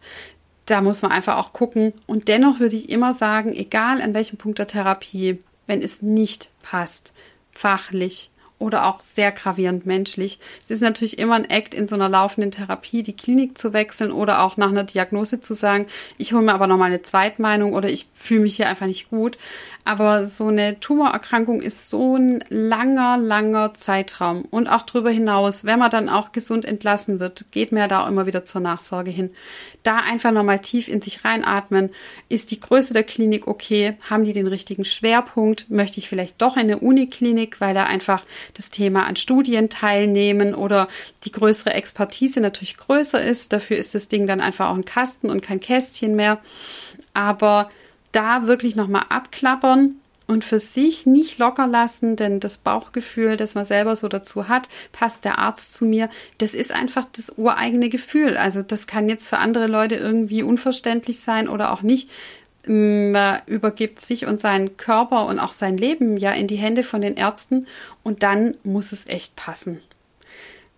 Da 0.67 0.79
muss 0.79 1.01
man 1.01 1.11
einfach 1.11 1.35
auch 1.35 1.51
gucken. 1.51 1.91
Und 2.05 2.29
dennoch 2.29 2.61
würde 2.61 2.77
ich 2.77 2.89
immer 2.89 3.13
sagen, 3.13 3.51
egal 3.51 4.01
an 4.01 4.13
welchem 4.13 4.37
Punkt 4.37 4.59
der 4.59 4.67
Therapie, 4.67 5.39
wenn 5.67 5.81
es 5.81 6.01
nicht 6.01 6.49
passt, 6.61 7.11
fachlich, 7.51 8.31
oder 8.63 8.85
auch 8.85 9.01
sehr 9.01 9.33
gravierend 9.33 9.85
menschlich. 9.85 10.39
Es 10.63 10.71
ist 10.71 10.81
natürlich 10.81 11.19
immer 11.19 11.35
ein 11.35 11.49
Act 11.49 11.73
in 11.73 11.89
so 11.89 11.95
einer 11.95 12.07
laufenden 12.07 12.49
Therapie, 12.49 13.03
die 13.03 13.15
Klinik 13.15 13.57
zu 13.57 13.73
wechseln 13.73 14.13
oder 14.13 14.41
auch 14.41 14.55
nach 14.55 14.69
einer 14.69 14.85
Diagnose 14.85 15.41
zu 15.41 15.53
sagen, 15.53 15.87
ich 16.17 16.31
hole 16.31 16.43
mir 16.43 16.53
aber 16.53 16.67
nochmal 16.67 16.87
eine 16.87 17.01
Zweitmeinung 17.01 17.73
oder 17.73 17.89
ich 17.89 18.07
fühle 18.13 18.39
mich 18.39 18.55
hier 18.55 18.69
einfach 18.69 18.87
nicht 18.87 19.09
gut. 19.09 19.37
Aber 19.85 20.27
so 20.29 20.47
eine 20.47 20.79
Tumorerkrankung 20.79 21.61
ist 21.61 21.89
so 21.89 22.15
ein 22.15 22.41
langer, 22.47 23.17
langer 23.17 23.73
Zeitraum. 23.73 24.43
Und 24.43 24.67
auch 24.69 24.83
darüber 24.83 25.09
hinaus, 25.09 25.65
wenn 25.65 25.79
man 25.79 25.91
dann 25.91 26.07
auch 26.07 26.31
gesund 26.31 26.63
entlassen 26.63 27.19
wird, 27.19 27.51
geht 27.51 27.73
mir 27.73 27.89
da 27.89 28.03
auch 28.03 28.07
immer 28.07 28.25
wieder 28.25 28.45
zur 28.45 28.61
Nachsorge 28.61 29.11
hin. 29.11 29.31
Da 29.83 29.97
einfach 29.97 30.31
nochmal 30.31 30.59
tief 30.59 30.87
in 30.87 31.01
sich 31.01 31.25
reinatmen. 31.25 31.89
Ist 32.29 32.51
die 32.51 32.61
Größe 32.61 32.93
der 32.93 33.03
Klinik 33.03 33.45
okay? 33.45 33.97
Haben 34.09 34.23
die 34.23 34.31
den 34.31 34.47
richtigen 34.47 34.85
Schwerpunkt? 34.85 35.69
Möchte 35.69 35.99
ich 35.99 36.07
vielleicht 36.07 36.41
doch 36.41 36.55
in 36.55 36.63
eine 36.63 36.79
Uniklinik, 36.79 37.59
weil 37.59 37.73
da 37.73 37.83
einfach 37.83 38.23
das 38.53 38.69
Thema 38.69 39.05
an 39.05 39.15
Studien 39.15 39.69
teilnehmen 39.69 40.53
oder 40.55 40.87
die 41.23 41.31
größere 41.31 41.73
Expertise 41.73 42.39
natürlich 42.39 42.77
größer 42.77 43.23
ist? 43.23 43.53
Dafür 43.53 43.77
ist 43.77 43.95
das 43.95 44.07
Ding 44.07 44.27
dann 44.27 44.41
einfach 44.41 44.69
auch 44.69 44.75
ein 44.75 44.85
Kasten 44.85 45.29
und 45.29 45.41
kein 45.41 45.59
Kästchen 45.59 46.15
mehr. 46.15 46.39
Aber 47.13 47.69
da 48.11 48.47
wirklich 48.47 48.75
nochmal 48.75 49.05
abklappern 49.09 49.95
und 50.27 50.45
für 50.45 50.59
sich 50.59 51.05
nicht 51.05 51.37
locker 51.37 51.67
lassen, 51.67 52.15
denn 52.15 52.39
das 52.39 52.57
Bauchgefühl, 52.57 53.37
das 53.37 53.55
man 53.55 53.65
selber 53.65 53.95
so 53.95 54.07
dazu 54.07 54.47
hat, 54.47 54.69
passt 54.91 55.25
der 55.25 55.37
Arzt 55.37 55.73
zu 55.73 55.85
mir, 55.85 56.09
das 56.37 56.53
ist 56.53 56.71
einfach 56.71 57.05
das 57.11 57.33
ureigene 57.37 57.89
Gefühl. 57.89 58.37
Also 58.37 58.61
das 58.61 58.87
kann 58.87 59.09
jetzt 59.09 59.27
für 59.27 59.39
andere 59.39 59.67
Leute 59.67 59.95
irgendwie 59.95 60.43
unverständlich 60.43 61.19
sein 61.19 61.49
oder 61.49 61.73
auch 61.73 61.81
nicht. 61.81 62.09
Man 62.65 63.41
übergibt 63.45 63.99
sich 63.99 64.25
und 64.25 64.39
seinen 64.39 64.77
Körper 64.77 65.25
und 65.25 65.39
auch 65.39 65.51
sein 65.51 65.77
Leben 65.77 66.17
ja 66.17 66.31
in 66.31 66.47
die 66.47 66.55
Hände 66.55 66.83
von 66.83 67.01
den 67.01 67.15
Ärzten 67.15 67.67
und 68.03 68.23
dann 68.23 68.55
muss 68.63 68.91
es 68.91 69.05
echt 69.07 69.35
passen. 69.35 69.81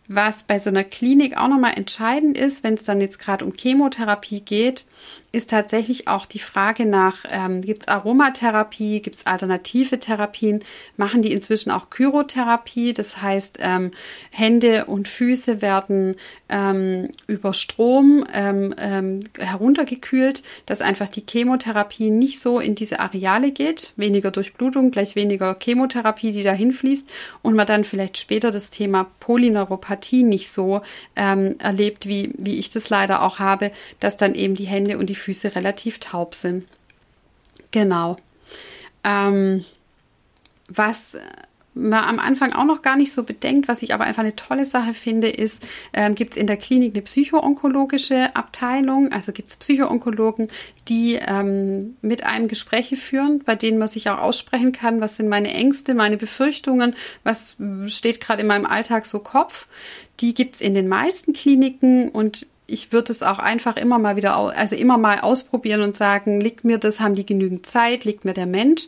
Was 0.08 0.44
bei 0.44 0.60
so 0.60 0.70
einer 0.70 0.84
Klinik 0.84 1.36
auch 1.36 1.48
nochmal 1.48 1.74
entscheidend 1.78 2.38
ist, 2.38 2.64
wenn 2.64 2.76
es 2.76 2.84
dann 2.84 3.02
jetzt 3.02 3.18
gerade 3.18 3.44
um 3.44 3.54
Chemotherapie 3.54 4.42
geht, 4.42 4.86
ist 5.32 5.50
tatsächlich 5.50 6.08
auch 6.08 6.28
die 6.28 6.40
Frage 6.40 6.86
nach, 6.86 7.26
ähm, 7.30 7.62
gibt 7.62 7.84
es 7.84 7.88
Aromatherapie, 7.88 9.02
gibt 9.02 9.16
es 9.16 9.26
alternative 9.26 9.98
Therapien, 9.98 10.64
machen 10.96 11.24
die 11.24 11.34
inzwischen 11.34 11.72
auch 11.72 11.88
Chirotherapie, 11.94 12.94
das 12.94 13.22
heißt 13.22 13.58
ähm, 13.62 13.92
Hände 14.30 14.86
und 14.86 15.08
Füße 15.08 15.62
werden 15.62 16.16
ähm, 16.50 17.10
über 17.26 17.54
Strom 17.54 18.26
ähm, 18.32 18.76
ähm, 18.78 19.22
heruntergekühlt, 19.40 20.44
dass 20.68 20.82
einfach 20.82 21.10
die 21.10 21.24
Chemotherapie 21.28 22.12
nicht 22.12 22.40
so 22.40 22.60
in 22.60 22.76
diese 22.76 23.00
Areale 23.00 23.52
geht, 23.52 23.94
weniger 23.98 24.30
Durchblutung, 24.30 24.92
gleich 24.92 25.16
weniger 25.16 25.58
Chemotherapie, 25.60 26.32
die 26.32 26.44
dahin 26.44 26.72
fließt. 26.72 27.10
Und 27.42 27.56
man 27.56 27.68
dann 27.68 27.84
vielleicht 27.84 28.18
später 28.18 28.52
das 28.52 28.70
Thema 28.70 29.08
Polyneuropathie 29.20 29.95
nicht 30.24 30.52
so 30.52 30.82
ähm, 31.16 31.56
erlebt, 31.60 32.08
wie, 32.08 32.34
wie 32.38 32.60
ich 32.60 32.70
das 32.70 32.90
leider 32.90 33.22
auch 33.22 33.40
habe, 33.40 33.72
dass 34.00 34.18
dann 34.18 34.36
eben 34.36 34.56
die 34.56 34.66
Hände 34.66 34.98
und 34.98 35.08
die 35.08 35.16
Füße 35.16 35.56
relativ 35.56 36.00
taub 36.00 36.36
sind. 36.36 36.68
Genau. 37.72 38.18
Ähm, 39.04 39.66
was 40.68 41.18
man 41.76 42.06
am 42.06 42.20
Anfang 42.20 42.54
auch 42.54 42.64
noch 42.66 42.82
gar 42.82 42.96
nicht 42.96 43.12
so 43.12 43.24
bedenkt, 43.24 43.68
was 43.68 43.82
ich 43.82 43.94
aber 43.94 44.06
einfach 44.06 44.24
eine 44.24 44.36
tolle 44.36 44.66
Sache 44.66 44.94
finde, 44.94 45.28
ist, 45.28 45.64
ähm, 45.94 46.16
gibt 46.16 46.34
es 46.34 46.38
in 46.38 46.48
der 46.48 46.58
Klinik 46.58 46.96
eine 46.96 47.02
psychoonkologische 47.04 48.36
Abteilung, 48.36 49.12
also 49.12 49.34
gibt 49.34 49.50
es 49.50 49.58
Psychoonkologen, 49.58 50.48
die 50.88 51.16
ähm, 51.16 51.98
mit 52.02 52.26
einem 52.26 52.48
Gespräche 52.48 52.96
führen, 52.96 53.44
bei 53.44 53.56
denen 53.56 53.78
man 53.78 53.90
sich 53.90 54.10
auch 54.10 54.20
aussprechen 54.20 54.72
kann, 54.72 55.02
was 55.02 55.18
sind 55.18 55.28
meine 55.28 55.54
Ängste, 55.54 55.94
meine 55.94 56.18
Befürchtungen, 56.18 56.96
was 57.24 57.58
steht 57.88 58.22
gerade 58.22 58.42
in 58.42 58.48
meinem 58.48 58.66
Alltag 58.66 59.06
so 59.06 59.20
Kopf. 59.20 59.68
Die 60.22 60.34
gibt 60.34 60.56
es 60.56 60.62
in 60.62 60.76
den 60.76 60.88
meisten 60.88 61.34
Kliniken 61.34 62.10
und 62.10 62.48
ich 62.68 62.92
würde 62.92 63.12
es 63.12 63.22
auch 63.22 63.40
einfach 63.40 63.78
immer 63.78 64.00
mal 64.00 64.16
wieder, 64.16 64.36
also 64.38 64.76
immer 64.76 64.98
mal 64.98 65.20
ausprobieren 65.20 65.82
und 65.82 65.96
sagen, 65.96 66.40
liegt 66.40 66.64
mir 66.64 66.78
das, 66.78 67.00
haben 67.00 67.16
die 67.16 67.26
genügend 67.26 67.66
Zeit, 67.66 68.06
liegt 68.06 68.26
mir 68.26 68.34
der 68.34 68.48
Mensch 68.48 68.88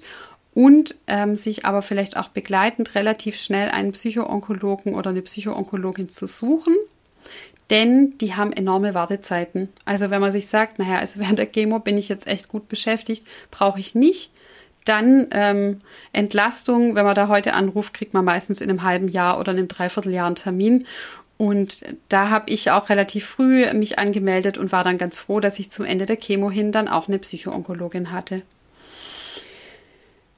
und 0.57 0.95
ähm, 1.05 1.35
sich 1.35 1.65
aber 1.65 1.83
vielleicht 1.83 2.17
auch 2.17 2.29
begleitend 2.29 2.95
relativ 2.95 3.39
schnell 3.39 3.69
einen 3.69 3.91
Psychoonkologen 3.91 4.95
oder 4.95 5.11
eine 5.11 5.21
Psychoonkologin 5.21 6.09
zu 6.09 6.25
suchen, 6.25 6.73
denn 7.69 8.17
die 8.17 8.33
haben 8.33 8.51
enorme 8.53 8.95
Wartezeiten. 8.95 9.69
Also 9.85 10.09
wenn 10.09 10.19
man 10.19 10.31
sich 10.31 10.47
sagt, 10.47 10.79
naja, 10.79 10.97
also 10.97 11.19
während 11.19 11.37
der 11.37 11.45
Chemo 11.45 11.77
bin 11.77 11.95
ich 11.95 12.09
jetzt 12.09 12.25
echt 12.25 12.47
gut 12.47 12.69
beschäftigt, 12.69 13.23
brauche 13.51 13.79
ich 13.79 13.93
nicht. 13.93 14.31
Dann 14.83 15.27
ähm, 15.29 15.77
Entlastung, 16.11 16.95
wenn 16.95 17.05
man 17.05 17.13
da 17.13 17.27
heute 17.27 17.53
anruft, 17.53 17.93
kriegt 17.93 18.15
man 18.15 18.25
meistens 18.25 18.59
in 18.59 18.71
einem 18.71 18.81
halben 18.81 19.09
Jahr 19.09 19.39
oder 19.39 19.51
in 19.51 19.59
einem 19.59 19.67
Dreivierteljahr 19.67 20.25
einen 20.25 20.35
Termin. 20.37 20.87
Und 21.37 21.85
da 22.09 22.31
habe 22.31 22.49
ich 22.49 22.71
auch 22.71 22.89
relativ 22.89 23.27
früh 23.27 23.71
mich 23.73 23.99
angemeldet 23.99 24.57
und 24.57 24.71
war 24.71 24.83
dann 24.83 24.97
ganz 24.97 25.19
froh, 25.19 25.39
dass 25.39 25.59
ich 25.59 25.69
zum 25.69 25.85
Ende 25.85 26.07
der 26.07 26.17
Chemo 26.17 26.49
hin 26.49 26.71
dann 26.71 26.87
auch 26.87 27.07
eine 27.07 27.19
Psychoonkologin 27.19 28.11
hatte. 28.11 28.41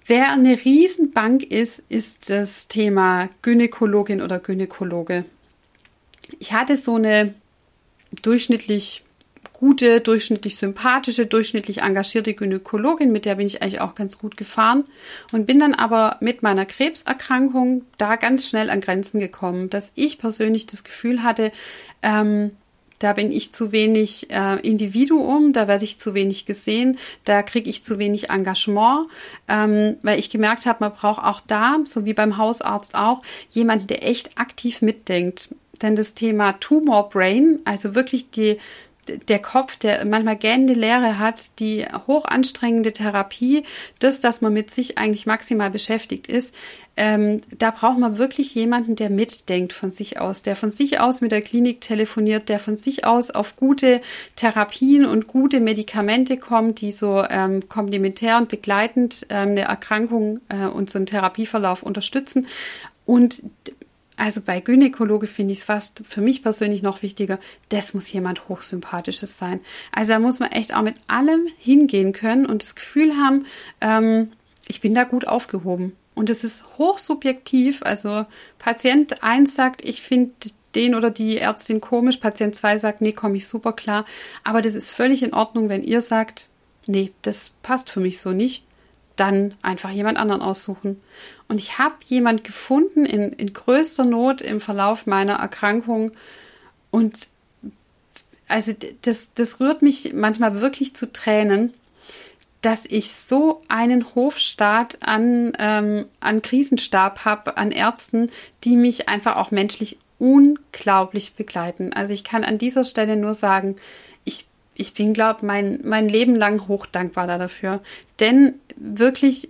Wer 0.09 0.31
eine 0.31 0.57
Riesenbank 0.65 1.43
ist, 1.43 1.83
ist 1.87 2.31
das 2.31 2.67
Thema 2.67 3.29
Gynäkologin 3.43 4.23
oder 4.23 4.39
Gynäkologe. 4.39 5.23
Ich 6.39 6.51
hatte 6.51 6.77
so 6.77 6.95
eine 6.95 7.35
durchschnittlich 8.23 9.03
gute, 9.53 10.01
durchschnittlich 10.01 10.57
sympathische, 10.57 11.27
durchschnittlich 11.27 11.83
engagierte 11.83 12.33
Gynäkologin, 12.33 13.11
mit 13.11 13.25
der 13.25 13.35
bin 13.35 13.45
ich 13.45 13.61
eigentlich 13.61 13.81
auch 13.81 13.93
ganz 13.93 14.17
gut 14.17 14.35
gefahren 14.35 14.83
und 15.31 15.45
bin 15.45 15.59
dann 15.59 15.75
aber 15.75 16.17
mit 16.21 16.41
meiner 16.41 16.65
Krebserkrankung 16.65 17.85
da 17.99 18.15
ganz 18.15 18.49
schnell 18.49 18.71
an 18.71 18.81
Grenzen 18.81 19.19
gekommen, 19.19 19.69
dass 19.69 19.91
ich 19.93 20.17
persönlich 20.17 20.65
das 20.65 20.83
Gefühl 20.83 21.21
hatte, 21.21 21.51
ähm, 22.01 22.49
da 22.99 23.13
bin 23.13 23.31
ich 23.31 23.51
zu 23.51 23.71
wenig 23.71 24.29
äh, 24.29 24.59
Individuum, 24.59 25.53
da 25.53 25.67
werde 25.67 25.85
ich 25.85 25.99
zu 25.99 26.13
wenig 26.13 26.45
gesehen, 26.45 26.99
da 27.23 27.41
kriege 27.43 27.69
ich 27.69 27.83
zu 27.83 27.97
wenig 27.97 28.29
Engagement, 28.29 29.09
ähm, 29.47 29.97
weil 30.03 30.19
ich 30.19 30.29
gemerkt 30.29 30.65
habe, 30.65 30.77
man 30.81 30.93
braucht 30.93 31.23
auch 31.23 31.41
da, 31.41 31.77
so 31.85 32.05
wie 32.05 32.13
beim 32.13 32.37
Hausarzt 32.37 32.95
auch, 32.95 33.21
jemanden, 33.51 33.87
der 33.87 34.07
echt 34.07 34.37
aktiv 34.37 34.81
mitdenkt. 34.81 35.49
Denn 35.81 35.95
das 35.95 36.13
Thema 36.13 36.53
Tumor 36.53 37.09
Brain, 37.09 37.61
also 37.63 37.95
wirklich 37.95 38.31
die 38.31 38.57
der 39.27 39.39
Kopf, 39.39 39.75
der 39.75 40.05
manchmal 40.05 40.37
gähnende 40.37 40.73
Leere 40.73 41.19
hat, 41.19 41.59
die 41.59 41.85
hochanstrengende 42.07 42.93
Therapie, 42.93 43.63
das, 43.99 44.19
dass 44.19 44.41
man 44.41 44.53
mit 44.53 44.71
sich 44.71 44.97
eigentlich 44.97 45.25
maximal 45.25 45.69
beschäftigt 45.69 46.27
ist, 46.27 46.53
ähm, 47.01 47.39
da 47.57 47.71
braucht 47.71 47.97
man 47.97 48.17
wirklich 48.17 48.53
jemanden, 48.55 48.97
der 48.97 49.09
mitdenkt 49.09 49.71
von 49.71 49.91
sich 49.91 50.19
aus, 50.19 50.43
der 50.43 50.57
von 50.57 50.69
sich 50.69 50.99
aus 50.99 51.21
mit 51.21 51.31
der 51.31 51.41
Klinik 51.41 51.79
telefoniert, 51.79 52.49
der 52.49 52.59
von 52.59 52.75
sich 52.75 53.05
aus 53.05 53.31
auf 53.31 53.55
gute 53.55 54.01
Therapien 54.35 55.05
und 55.05 55.25
gute 55.25 55.61
Medikamente 55.61 56.35
kommt, 56.35 56.81
die 56.81 56.91
so 56.91 57.23
ähm, 57.29 57.69
komplementär 57.69 58.37
und 58.37 58.49
begleitend 58.49 59.25
ähm, 59.29 59.51
eine 59.51 59.61
Erkrankung 59.61 60.41
äh, 60.49 60.65
und 60.65 60.89
so 60.89 60.99
einen 60.99 61.05
Therapieverlauf 61.05 61.83
unterstützen. 61.83 62.47
Und 63.05 63.43
also 64.19 64.41
bei 64.41 64.59
Gynäkologe 64.59 65.27
finde 65.27 65.53
ich 65.53 65.59
es 65.59 65.63
fast 65.63 66.03
für 66.05 66.19
mich 66.19 66.43
persönlich 66.43 66.81
noch 66.81 67.01
wichtiger, 67.03 67.39
das 67.69 67.93
muss 67.93 68.11
jemand 68.11 68.49
Hochsympathisches 68.49 69.37
sein. 69.37 69.61
Also 69.93 70.11
da 70.11 70.19
muss 70.19 70.39
man 70.39 70.51
echt 70.51 70.75
auch 70.75 70.81
mit 70.81 70.95
allem 71.07 71.47
hingehen 71.57 72.11
können 72.11 72.45
und 72.45 72.61
das 72.61 72.75
Gefühl 72.75 73.15
haben, 73.15 73.45
ähm, 73.79 74.29
ich 74.67 74.81
bin 74.81 74.93
da 74.93 75.05
gut 75.05 75.25
aufgehoben. 75.25 75.95
Und 76.15 76.29
es 76.29 76.43
ist 76.43 76.65
hochsubjektiv. 76.77 77.81
Also 77.83 78.25
Patient 78.57 79.23
1 79.23 79.55
sagt, 79.55 79.85
ich 79.85 80.01
finde 80.01 80.33
den 80.75 80.95
oder 80.95 81.11
die 81.11 81.37
Ärztin 81.37 81.79
komisch. 81.79 82.17
Patient 82.17 82.53
2 82.53 82.77
sagt, 82.77 82.99
nee, 82.99 83.13
komme 83.13 83.37
ich 83.37 83.47
super 83.47 83.71
klar. 83.71 84.03
Aber 84.43 84.61
das 84.61 84.75
ist 84.75 84.91
völlig 84.91 85.23
in 85.23 85.33
Ordnung, 85.33 85.69
wenn 85.69 85.81
ihr 85.81 86.01
sagt, 86.01 86.49
nee, 86.87 87.13
das 87.21 87.51
passt 87.63 87.89
für 87.89 88.01
mich 88.01 88.19
so 88.19 88.31
nicht 88.31 88.65
dann 89.19 89.55
einfach 89.61 89.89
jemand 89.89 90.17
anderen 90.17 90.41
aussuchen. 90.41 91.01
Und 91.47 91.59
ich 91.59 91.77
habe 91.77 91.95
jemand 92.07 92.43
gefunden 92.43 93.05
in, 93.05 93.33
in 93.33 93.53
größter 93.53 94.05
Not 94.05 94.41
im 94.41 94.61
Verlauf 94.61 95.07
meiner 95.07 95.33
Erkrankung 95.33 96.11
Und 96.91 97.27
also 98.47 98.73
das, 99.01 99.33
das 99.33 99.59
rührt 99.59 99.81
mich 99.81 100.13
manchmal 100.13 100.61
wirklich 100.61 100.95
zu 100.95 101.11
Tränen, 101.11 101.71
dass 102.61 102.85
ich 102.85 103.11
so 103.11 103.61
einen 103.69 104.15
Hofstaat 104.15 104.97
an, 105.01 105.53
ähm, 105.59 106.05
an 106.19 106.41
Krisenstab 106.41 107.23
habe, 107.23 107.57
an 107.57 107.71
Ärzten, 107.71 108.29
die 108.63 108.75
mich 108.75 109.07
einfach 109.07 109.37
auch 109.37 109.51
menschlich 109.51 109.97
unglaublich 110.17 111.33
begleiten. 111.35 111.93
Also 111.93 112.11
ich 112.11 112.25
kann 112.25 112.43
an 112.43 112.57
dieser 112.57 112.83
Stelle 112.83 113.15
nur 113.15 113.33
sagen, 113.33 113.77
ich, 114.79 114.93
bin, 114.93 115.13
glaube 115.13 115.45
mein, 115.45 115.81
mein 115.83 116.07
Leben 116.07 116.35
lang 116.35 116.67
hochdankbar 116.67 117.27
dafür. 117.27 117.81
Denn 118.19 118.55
wirklich 118.75 119.49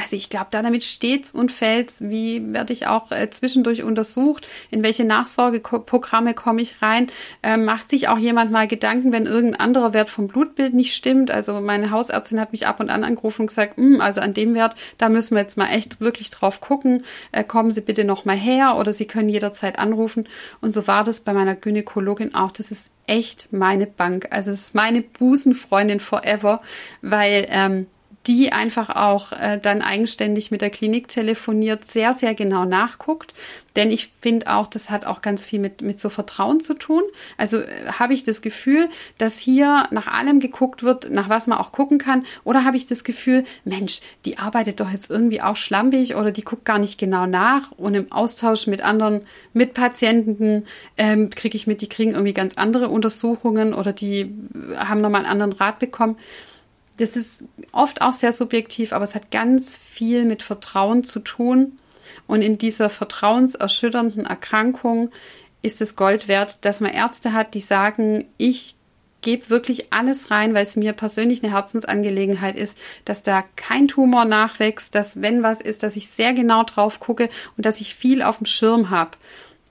also 0.00 0.14
ich 0.14 0.30
glaube, 0.30 0.46
da 0.50 0.62
damit 0.62 0.84
steht's 0.84 1.32
und 1.32 1.50
fällt's. 1.50 2.02
Wie 2.02 2.52
werde 2.52 2.72
ich 2.72 2.86
auch 2.86 3.10
äh, 3.10 3.28
zwischendurch 3.30 3.82
untersucht? 3.82 4.46
In 4.70 4.84
welche 4.84 5.04
Nachsorgeprogramme 5.04 6.34
komme 6.34 6.62
ich 6.62 6.80
rein? 6.80 7.08
Ähm, 7.42 7.64
macht 7.64 7.90
sich 7.90 8.08
auch 8.08 8.18
jemand 8.18 8.52
mal 8.52 8.68
Gedanken, 8.68 9.10
wenn 9.10 9.26
irgendein 9.26 9.60
anderer 9.60 9.94
Wert 9.94 10.08
vom 10.08 10.28
Blutbild 10.28 10.72
nicht 10.72 10.94
stimmt? 10.94 11.32
Also 11.32 11.60
meine 11.60 11.90
Hausärztin 11.90 12.40
hat 12.40 12.52
mich 12.52 12.68
ab 12.68 12.78
und 12.78 12.90
an 12.90 13.02
angerufen 13.02 13.42
und 13.42 13.46
gesagt, 13.48 13.76
hm, 13.76 14.00
also 14.00 14.20
an 14.20 14.34
dem 14.34 14.54
Wert, 14.54 14.76
da 14.98 15.08
müssen 15.08 15.34
wir 15.34 15.42
jetzt 15.42 15.58
mal 15.58 15.70
echt 15.70 16.00
wirklich 16.00 16.30
drauf 16.30 16.60
gucken. 16.60 17.02
Äh, 17.32 17.42
kommen 17.42 17.72
Sie 17.72 17.80
bitte 17.80 18.04
noch 18.04 18.24
mal 18.24 18.36
her 18.36 18.76
oder 18.78 18.92
Sie 18.92 19.06
können 19.06 19.28
jederzeit 19.28 19.80
anrufen. 19.80 20.28
Und 20.60 20.72
so 20.72 20.86
war 20.86 21.02
das 21.02 21.20
bei 21.20 21.32
meiner 21.32 21.56
Gynäkologin 21.56 22.36
auch. 22.36 22.52
Das 22.52 22.70
ist 22.70 22.92
echt 23.08 23.52
meine 23.52 23.86
Bank. 23.86 24.28
Also 24.30 24.52
es 24.52 24.60
ist 24.60 24.74
meine 24.76 25.02
Busenfreundin 25.02 25.98
forever, 25.98 26.62
weil 27.02 27.46
ähm, 27.48 27.86
die 28.28 28.52
einfach 28.52 28.90
auch 28.90 29.32
äh, 29.32 29.58
dann 29.58 29.80
eigenständig 29.80 30.50
mit 30.50 30.60
der 30.60 30.68
Klinik 30.68 31.08
telefoniert, 31.08 31.86
sehr, 31.86 32.12
sehr 32.12 32.34
genau 32.34 32.66
nachguckt. 32.66 33.32
Denn 33.74 33.90
ich 33.90 34.12
finde 34.20 34.52
auch, 34.54 34.66
das 34.66 34.90
hat 34.90 35.06
auch 35.06 35.22
ganz 35.22 35.46
viel 35.46 35.60
mit, 35.60 35.80
mit 35.80 35.98
so 35.98 36.10
Vertrauen 36.10 36.60
zu 36.60 36.74
tun. 36.74 37.02
Also 37.38 37.58
äh, 37.58 37.66
habe 37.98 38.12
ich 38.12 38.24
das 38.24 38.42
Gefühl, 38.42 38.90
dass 39.16 39.38
hier 39.38 39.86
nach 39.92 40.08
allem 40.08 40.40
geguckt 40.40 40.82
wird, 40.82 41.10
nach 41.10 41.30
was 41.30 41.46
man 41.46 41.56
auch 41.56 41.72
gucken 41.72 41.96
kann. 41.96 42.24
Oder 42.44 42.64
habe 42.64 42.76
ich 42.76 42.84
das 42.84 43.02
Gefühl, 43.02 43.44
Mensch, 43.64 44.00
die 44.26 44.36
arbeitet 44.36 44.80
doch 44.80 44.90
jetzt 44.90 45.10
irgendwie 45.10 45.40
auch 45.40 45.56
schlampig 45.56 46.14
oder 46.14 46.30
die 46.30 46.44
guckt 46.44 46.66
gar 46.66 46.78
nicht 46.78 46.98
genau 46.98 47.24
nach. 47.24 47.72
Und 47.72 47.94
im 47.94 48.12
Austausch 48.12 48.66
mit 48.66 48.82
anderen 48.82 49.22
Mitpatienten 49.54 50.66
ähm, 50.98 51.30
kriege 51.30 51.56
ich 51.56 51.66
mit, 51.66 51.80
die 51.80 51.88
kriegen 51.88 52.12
irgendwie 52.12 52.34
ganz 52.34 52.58
andere 52.58 52.90
Untersuchungen 52.90 53.72
oder 53.72 53.94
die 53.94 54.20
äh, 54.20 54.76
haben 54.76 55.00
nochmal 55.00 55.24
einen 55.24 55.30
anderen 55.30 55.52
Rat 55.52 55.78
bekommen 55.78 56.16
das 56.98 57.16
ist 57.16 57.44
oft 57.72 58.02
auch 58.02 58.12
sehr 58.12 58.32
subjektiv, 58.32 58.92
aber 58.92 59.04
es 59.04 59.14
hat 59.14 59.30
ganz 59.30 59.76
viel 59.76 60.24
mit 60.24 60.42
Vertrauen 60.42 61.04
zu 61.04 61.20
tun. 61.20 61.78
Und 62.26 62.42
in 62.42 62.58
dieser 62.58 62.88
vertrauenserschütternden 62.88 64.26
Erkrankung 64.26 65.10
ist 65.62 65.80
es 65.80 65.96
Gold 65.96 66.28
wert, 66.28 66.64
dass 66.64 66.80
man 66.80 66.92
Ärzte 66.92 67.32
hat, 67.32 67.54
die 67.54 67.60
sagen, 67.60 68.26
ich 68.36 68.74
gebe 69.20 69.50
wirklich 69.50 69.92
alles 69.92 70.30
rein, 70.30 70.54
weil 70.54 70.62
es 70.62 70.76
mir 70.76 70.92
persönlich 70.92 71.42
eine 71.42 71.52
Herzensangelegenheit 71.52 72.56
ist, 72.56 72.78
dass 73.04 73.22
da 73.22 73.42
kein 73.56 73.88
Tumor 73.88 74.24
nachwächst, 74.24 74.94
dass 74.94 75.20
wenn 75.20 75.42
was 75.42 75.60
ist, 75.60 75.82
dass 75.82 75.96
ich 75.96 76.08
sehr 76.08 76.32
genau 76.32 76.62
drauf 76.62 77.00
gucke 77.00 77.28
und 77.56 77.66
dass 77.66 77.80
ich 77.80 77.94
viel 77.94 78.22
auf 78.22 78.38
dem 78.38 78.46
Schirm 78.46 78.90
habe. 78.90 79.12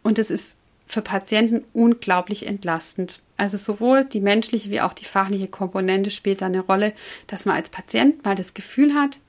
Und 0.03 0.17
das 0.17 0.29
ist 0.29 0.57
für 0.87 1.01
Patienten 1.01 1.63
unglaublich 1.73 2.47
entlastend. 2.47 3.19
Also 3.35 3.57
sowohl 3.57 4.05
die 4.05 4.21
menschliche 4.21 4.71
wie 4.71 4.81
auch 4.81 4.93
die 4.93 5.05
fachliche 5.05 5.47
Komponente 5.47 6.09
spielt 6.09 6.41
da 6.41 6.47
eine 6.47 6.61
Rolle, 6.61 6.93
dass 7.27 7.45
man 7.45 7.55
als 7.55 7.69
Patient 7.69 8.25
mal 8.25 8.35
das 8.35 8.55
Gefühl 8.55 8.95
hat, 8.95 9.19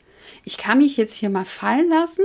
ich 0.45 0.57
kann 0.57 0.79
mich 0.79 0.97
jetzt 0.97 1.17
hier 1.17 1.31
mal 1.31 1.45
fallen 1.45 1.89
lassen 1.91 2.25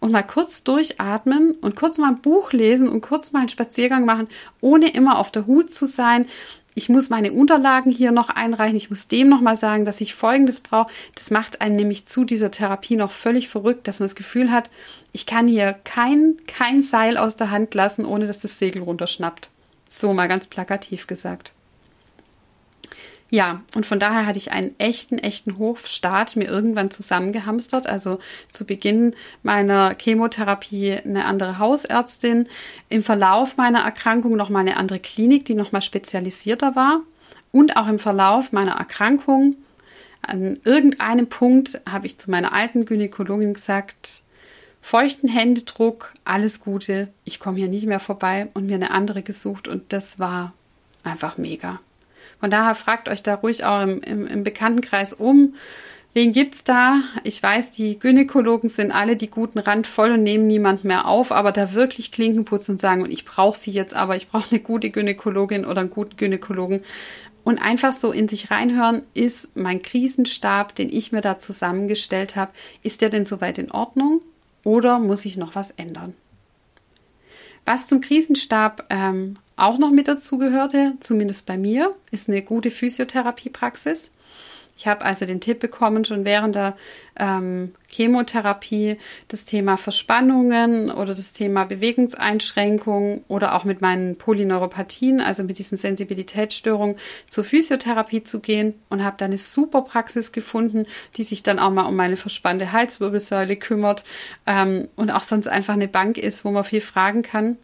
und 0.00 0.12
mal 0.12 0.22
kurz 0.22 0.64
durchatmen 0.64 1.52
und 1.60 1.76
kurz 1.76 1.98
mal 1.98 2.08
ein 2.08 2.20
Buch 2.20 2.52
lesen 2.52 2.88
und 2.88 3.00
kurz 3.00 3.32
mal 3.32 3.40
einen 3.40 3.48
Spaziergang 3.48 4.04
machen, 4.04 4.28
ohne 4.60 4.92
immer 4.92 5.18
auf 5.18 5.30
der 5.32 5.46
Hut 5.46 5.70
zu 5.70 5.86
sein. 5.86 6.26
Ich 6.76 6.88
muss 6.88 7.08
meine 7.08 7.32
Unterlagen 7.32 7.90
hier 7.90 8.10
noch 8.10 8.28
einreichen. 8.28 8.76
Ich 8.76 8.90
muss 8.90 9.08
dem 9.08 9.28
noch 9.28 9.40
mal 9.40 9.56
sagen, 9.56 9.84
dass 9.84 10.00
ich 10.00 10.14
Folgendes 10.14 10.60
brauche. 10.60 10.92
Das 11.14 11.30
macht 11.30 11.60
einen 11.60 11.76
nämlich 11.76 12.06
zu 12.06 12.24
dieser 12.24 12.50
Therapie 12.50 12.96
noch 12.96 13.12
völlig 13.12 13.48
verrückt, 13.48 13.86
dass 13.86 14.00
man 14.00 14.06
das 14.06 14.16
Gefühl 14.16 14.50
hat, 14.50 14.70
ich 15.12 15.24
kann 15.24 15.46
hier 15.46 15.72
kein, 15.84 16.36
kein 16.46 16.82
Seil 16.82 17.16
aus 17.16 17.36
der 17.36 17.50
Hand 17.50 17.74
lassen, 17.74 18.04
ohne 18.04 18.26
dass 18.26 18.40
das 18.40 18.58
Segel 18.58 18.82
runterschnappt. 18.82 19.50
So 19.88 20.12
mal 20.12 20.26
ganz 20.26 20.48
plakativ 20.48 21.06
gesagt. 21.06 21.53
Ja, 23.30 23.62
und 23.74 23.84
von 23.86 23.98
daher 23.98 24.26
hatte 24.26 24.38
ich 24.38 24.52
einen 24.52 24.78
echten, 24.78 25.18
echten 25.18 25.58
Hofstart 25.58 26.36
mir 26.36 26.44
irgendwann 26.44 26.90
zusammengehamstert. 26.90 27.86
Also 27.86 28.18
zu 28.50 28.64
Beginn 28.64 29.14
meiner 29.42 29.96
Chemotherapie 30.00 30.92
eine 30.92 31.24
andere 31.24 31.58
Hausärztin, 31.58 32.48
im 32.90 33.02
Verlauf 33.02 33.56
meiner 33.56 33.80
Erkrankung 33.80 34.36
nochmal 34.36 34.60
eine 34.60 34.76
andere 34.76 35.00
Klinik, 35.00 35.46
die 35.46 35.54
nochmal 35.54 35.82
spezialisierter 35.82 36.76
war. 36.76 37.00
Und 37.50 37.76
auch 37.76 37.88
im 37.88 37.98
Verlauf 37.98 38.52
meiner 38.52 38.76
Erkrankung, 38.76 39.56
an 40.22 40.58
irgendeinem 40.64 41.28
Punkt 41.28 41.80
habe 41.88 42.06
ich 42.06 42.18
zu 42.18 42.30
meiner 42.30 42.52
alten 42.52 42.84
Gynäkologin 42.84 43.54
gesagt, 43.54 44.22
feuchten 44.80 45.28
Händedruck, 45.28 46.14
alles 46.24 46.60
Gute, 46.60 47.08
ich 47.24 47.38
komme 47.38 47.58
hier 47.58 47.68
nicht 47.68 47.86
mehr 47.86 48.00
vorbei 48.00 48.48
und 48.54 48.66
mir 48.66 48.74
eine 48.74 48.90
andere 48.90 49.22
gesucht 49.22 49.68
und 49.68 49.92
das 49.92 50.18
war 50.18 50.52
einfach 51.02 51.36
mega. 51.38 51.80
Von 52.44 52.50
daher 52.50 52.74
fragt 52.74 53.08
euch 53.08 53.22
da 53.22 53.36
ruhig 53.36 53.64
auch 53.64 53.80
im, 53.80 54.02
im, 54.02 54.26
im 54.26 54.44
Bekanntenkreis 54.44 55.14
um. 55.14 55.54
Wen 56.12 56.32
gibt's 56.32 56.62
da? 56.62 57.00
Ich 57.22 57.42
weiß, 57.42 57.70
die 57.70 57.98
Gynäkologen 57.98 58.68
sind 58.68 58.92
alle 58.92 59.16
die 59.16 59.30
guten 59.30 59.58
Rand 59.58 59.86
voll 59.86 60.10
und 60.10 60.22
nehmen 60.22 60.46
niemand 60.46 60.84
mehr 60.84 61.06
auf, 61.06 61.32
aber 61.32 61.52
da 61.52 61.72
wirklich 61.72 62.12
Klinken 62.12 62.44
putzen 62.44 62.72
und 62.72 62.80
sagen, 62.80 63.02
und 63.02 63.10
ich 63.10 63.24
brauche 63.24 63.56
sie 63.56 63.70
jetzt, 63.70 63.94
aber 63.96 64.14
ich 64.14 64.28
brauche 64.28 64.50
eine 64.50 64.60
gute 64.60 64.90
Gynäkologin 64.90 65.64
oder 65.64 65.80
einen 65.80 65.88
guten 65.88 66.18
Gynäkologen. 66.18 66.82
Und 67.44 67.62
einfach 67.62 67.94
so 67.94 68.12
in 68.12 68.28
sich 68.28 68.50
reinhören, 68.50 69.04
ist 69.14 69.56
mein 69.56 69.80
Krisenstab, 69.80 70.74
den 70.74 70.90
ich 70.90 71.12
mir 71.12 71.22
da 71.22 71.38
zusammengestellt 71.38 72.36
habe, 72.36 72.52
ist 72.82 73.00
der 73.00 73.08
denn 73.08 73.24
soweit 73.24 73.56
in 73.56 73.70
Ordnung? 73.70 74.20
oder 74.64 74.98
muss 74.98 75.24
ich 75.24 75.36
noch 75.36 75.54
was 75.54 75.70
ändern? 75.70 76.14
Was 77.64 77.86
zum 77.86 78.00
Krisenstab 78.00 78.86
ähm, 78.90 79.36
auch 79.56 79.78
noch 79.78 79.90
mit 79.90 80.08
dazu 80.08 80.38
gehörte, 80.38 80.94
zumindest 81.00 81.46
bei 81.46 81.56
mir, 81.56 81.90
ist 82.10 82.28
eine 82.28 82.42
gute 82.42 82.70
Physiotherapiepraxis. 82.70 84.10
Ich 84.76 84.88
habe 84.88 85.04
also 85.04 85.24
den 85.24 85.40
Tipp 85.40 85.60
bekommen, 85.60 86.04
schon 86.04 86.24
während 86.24 86.56
der 86.56 86.76
ähm, 87.16 87.74
Chemotherapie 87.86 88.98
das 89.28 89.44
Thema 89.44 89.76
Verspannungen 89.76 90.90
oder 90.90 91.14
das 91.14 91.32
Thema 91.32 91.64
Bewegungseinschränkungen 91.64 93.24
oder 93.28 93.54
auch 93.54 93.62
mit 93.62 93.80
meinen 93.80 94.16
Polyneuropathien, 94.16 95.20
also 95.20 95.44
mit 95.44 95.58
diesen 95.58 95.78
Sensibilitätsstörungen, 95.78 96.96
zur 97.28 97.44
Physiotherapie 97.44 98.24
zu 98.24 98.40
gehen 98.40 98.74
und 98.88 99.04
habe 99.04 99.16
da 99.16 99.26
eine 99.26 99.38
super 99.38 99.82
Praxis 99.82 100.32
gefunden, 100.32 100.86
die 101.16 101.22
sich 101.22 101.44
dann 101.44 101.60
auch 101.60 101.70
mal 101.70 101.86
um 101.86 101.94
meine 101.94 102.16
verspannte 102.16 102.72
Halswirbelsäule 102.72 103.56
kümmert 103.56 104.02
ähm, 104.46 104.88
und 104.96 105.12
auch 105.12 105.22
sonst 105.22 105.46
einfach 105.46 105.74
eine 105.74 105.88
Bank 105.88 106.18
ist, 106.18 106.44
wo 106.44 106.50
man 106.50 106.64
viel 106.64 106.80
fragen 106.80 107.22
kann. 107.22 107.58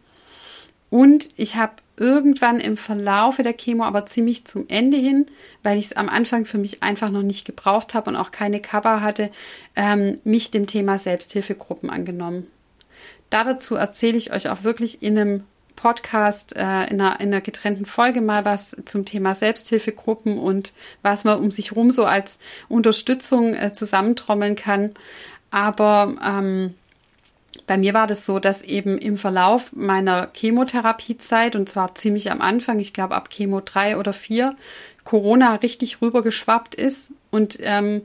Und 0.91 1.29
ich 1.37 1.55
habe 1.55 1.71
irgendwann 1.95 2.59
im 2.59 2.75
Verlaufe 2.75 3.43
der 3.43 3.53
Chemo, 3.53 3.85
aber 3.85 4.05
ziemlich 4.05 4.45
zum 4.45 4.65
Ende 4.67 4.97
hin, 4.97 5.25
weil 5.63 5.79
ich 5.79 5.85
es 5.85 5.93
am 5.93 6.09
Anfang 6.09 6.45
für 6.45 6.57
mich 6.57 6.83
einfach 6.83 7.09
noch 7.09 7.21
nicht 7.21 7.45
gebraucht 7.45 7.93
habe 7.93 8.09
und 8.09 8.17
auch 8.17 8.31
keine 8.31 8.59
Cover 8.59 9.01
hatte, 9.01 9.31
ähm, 9.75 10.19
mich 10.25 10.51
dem 10.51 10.67
Thema 10.67 10.99
Selbsthilfegruppen 10.99 11.89
angenommen. 11.89 12.45
Da 13.29 13.45
dazu 13.45 13.75
erzähle 13.75 14.17
ich 14.17 14.33
euch 14.33 14.49
auch 14.49 14.63
wirklich 14.63 15.01
in 15.01 15.17
einem 15.17 15.43
Podcast, 15.77 16.57
äh, 16.57 16.87
in, 16.87 16.99
einer, 16.99 17.21
in 17.21 17.29
einer 17.29 17.41
getrennten 17.41 17.85
Folge 17.85 18.19
mal 18.19 18.43
was 18.43 18.75
zum 18.85 19.05
Thema 19.05 19.33
Selbsthilfegruppen 19.33 20.37
und 20.37 20.73
was 21.03 21.23
man 21.23 21.39
um 21.39 21.51
sich 21.51 21.73
rum 21.73 21.89
so 21.89 22.03
als 22.03 22.37
Unterstützung 22.67 23.53
äh, 23.53 23.71
zusammentrommeln 23.73 24.55
kann. 24.55 24.91
Aber 25.51 26.13
ähm, 26.23 26.75
bei 27.67 27.77
mir 27.77 27.93
war 27.93 28.07
das 28.07 28.25
so, 28.25 28.39
dass 28.39 28.61
eben 28.61 28.97
im 28.97 29.17
Verlauf 29.17 29.71
meiner 29.73 30.29
Chemotherapiezeit, 30.33 31.55
und 31.55 31.69
zwar 31.69 31.95
ziemlich 31.95 32.31
am 32.31 32.41
Anfang, 32.41 32.79
ich 32.79 32.93
glaube 32.93 33.15
ab 33.15 33.29
Chemo 33.29 33.61
3 33.61 33.97
oder 33.97 34.13
4, 34.13 34.55
Corona 35.03 35.55
richtig 35.55 36.01
rübergeschwappt 36.01 36.75
ist 36.75 37.13
und 37.31 37.57
ähm, 37.61 38.03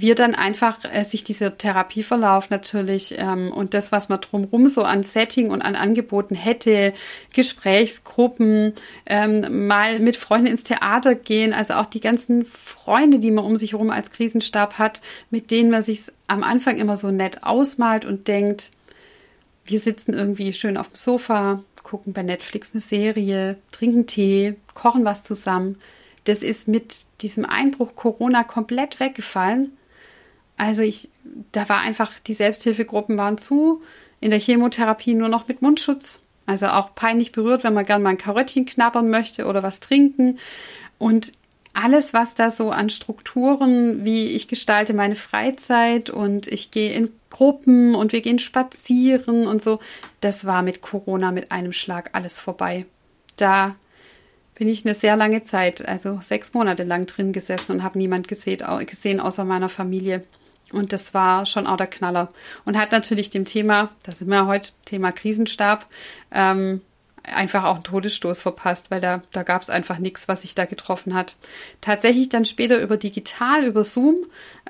wir 0.00 0.14
dann 0.14 0.34
einfach 0.34 0.78
äh, 0.92 1.04
sich 1.04 1.24
dieser 1.24 1.58
Therapieverlauf 1.58 2.50
natürlich 2.50 3.16
ähm, 3.18 3.52
und 3.52 3.74
das, 3.74 3.90
was 3.90 4.08
man 4.08 4.20
drumherum 4.20 4.68
so 4.68 4.82
an 4.82 5.02
Setting 5.02 5.50
und 5.50 5.62
an 5.62 5.74
Angeboten 5.74 6.34
hätte, 6.34 6.92
Gesprächsgruppen, 7.32 8.74
ähm, 9.06 9.66
mal 9.66 9.98
mit 10.00 10.16
Freunden 10.16 10.46
ins 10.46 10.62
Theater 10.62 11.14
gehen, 11.14 11.52
also 11.52 11.74
auch 11.74 11.86
die 11.86 12.00
ganzen 12.00 12.44
Freunde, 12.44 13.18
die 13.18 13.30
man 13.30 13.44
um 13.44 13.56
sich 13.56 13.72
herum 13.72 13.90
als 13.90 14.10
Krisenstab 14.10 14.78
hat, 14.78 15.00
mit 15.30 15.50
denen 15.50 15.70
man 15.70 15.82
sich 15.82 16.02
am 16.28 16.42
Anfang 16.42 16.76
immer 16.76 16.96
so 16.96 17.10
nett 17.10 17.42
ausmalt 17.42 18.04
und 18.04 18.28
denkt, 18.28 18.70
wir 19.68 19.80
sitzen 19.80 20.14
irgendwie 20.14 20.52
schön 20.52 20.76
auf 20.76 20.88
dem 20.88 20.96
Sofa, 20.96 21.62
gucken 21.82 22.12
bei 22.12 22.22
Netflix 22.22 22.70
eine 22.72 22.80
Serie, 22.80 23.56
trinken 23.70 24.06
Tee, 24.06 24.56
kochen 24.74 25.04
was 25.04 25.22
zusammen. 25.22 25.78
Das 26.24 26.42
ist 26.42 26.68
mit 26.68 27.04
diesem 27.20 27.44
Einbruch 27.44 27.94
Corona 27.94 28.44
komplett 28.44 28.98
weggefallen. 28.98 29.76
Also 30.56 30.82
ich, 30.82 31.10
da 31.52 31.68
war 31.68 31.80
einfach, 31.80 32.18
die 32.18 32.34
Selbsthilfegruppen 32.34 33.16
waren 33.16 33.38
zu, 33.38 33.80
in 34.20 34.30
der 34.30 34.40
Chemotherapie 34.40 35.14
nur 35.14 35.28
noch 35.28 35.48
mit 35.48 35.62
Mundschutz. 35.62 36.20
Also 36.46 36.66
auch 36.68 36.94
peinlich 36.94 37.32
berührt, 37.32 37.62
wenn 37.62 37.74
man 37.74 37.84
gerne 37.84 38.02
mal 38.02 38.10
ein 38.10 38.18
Karöttchen 38.18 38.64
knabbern 38.64 39.10
möchte 39.10 39.44
oder 39.44 39.62
was 39.62 39.80
trinken. 39.80 40.38
Und 40.96 41.32
alles, 41.74 42.12
was 42.12 42.34
da 42.34 42.50
so 42.50 42.70
an 42.70 42.90
Strukturen, 42.90 44.04
wie 44.04 44.26
ich 44.26 44.48
gestalte 44.48 44.94
meine 44.94 45.14
Freizeit 45.14 46.10
und 46.10 46.46
ich 46.46 46.70
gehe 46.70 46.92
in 46.92 47.10
Gruppen 47.30 47.94
und 47.94 48.12
wir 48.12 48.20
gehen 48.20 48.38
spazieren 48.38 49.46
und 49.46 49.62
so, 49.62 49.78
das 50.20 50.44
war 50.44 50.62
mit 50.62 50.80
Corona 50.80 51.30
mit 51.30 51.52
einem 51.52 51.72
Schlag 51.72 52.10
alles 52.14 52.40
vorbei. 52.40 52.86
Da 53.36 53.76
bin 54.54 54.68
ich 54.68 54.84
eine 54.84 54.94
sehr 54.94 55.16
lange 55.16 55.44
Zeit, 55.44 55.86
also 55.86 56.18
sechs 56.20 56.52
Monate 56.52 56.82
lang 56.82 57.06
drin 57.06 57.32
gesessen 57.32 57.72
und 57.72 57.82
habe 57.82 57.98
niemand 57.98 58.26
gesehen, 58.26 59.20
außer 59.20 59.44
meiner 59.44 59.68
Familie. 59.68 60.22
Und 60.72 60.92
das 60.92 61.14
war 61.14 61.46
schon 61.46 61.66
auch 61.66 61.76
der 61.76 61.86
Knaller. 61.86 62.28
Und 62.64 62.76
hat 62.76 62.92
natürlich 62.92 63.30
dem 63.30 63.44
Thema, 63.44 63.90
da 64.02 64.12
sind 64.12 64.28
wir 64.28 64.46
heute, 64.46 64.72
Thema 64.84 65.12
Krisenstab, 65.12 65.86
ähm, 66.32 66.82
einfach 67.34 67.64
auch 67.64 67.76
einen 67.76 67.84
Todesstoß 67.84 68.40
verpasst, 68.40 68.90
weil 68.90 69.00
da, 69.00 69.22
da 69.32 69.42
gab 69.42 69.62
es 69.62 69.70
einfach 69.70 69.98
nichts, 69.98 70.28
was 70.28 70.42
sich 70.42 70.54
da 70.54 70.64
getroffen 70.64 71.14
hat. 71.14 71.36
Tatsächlich 71.80 72.28
dann 72.28 72.44
später 72.44 72.80
über 72.80 72.96
digital, 72.96 73.64
über 73.64 73.84
Zoom, 73.84 74.16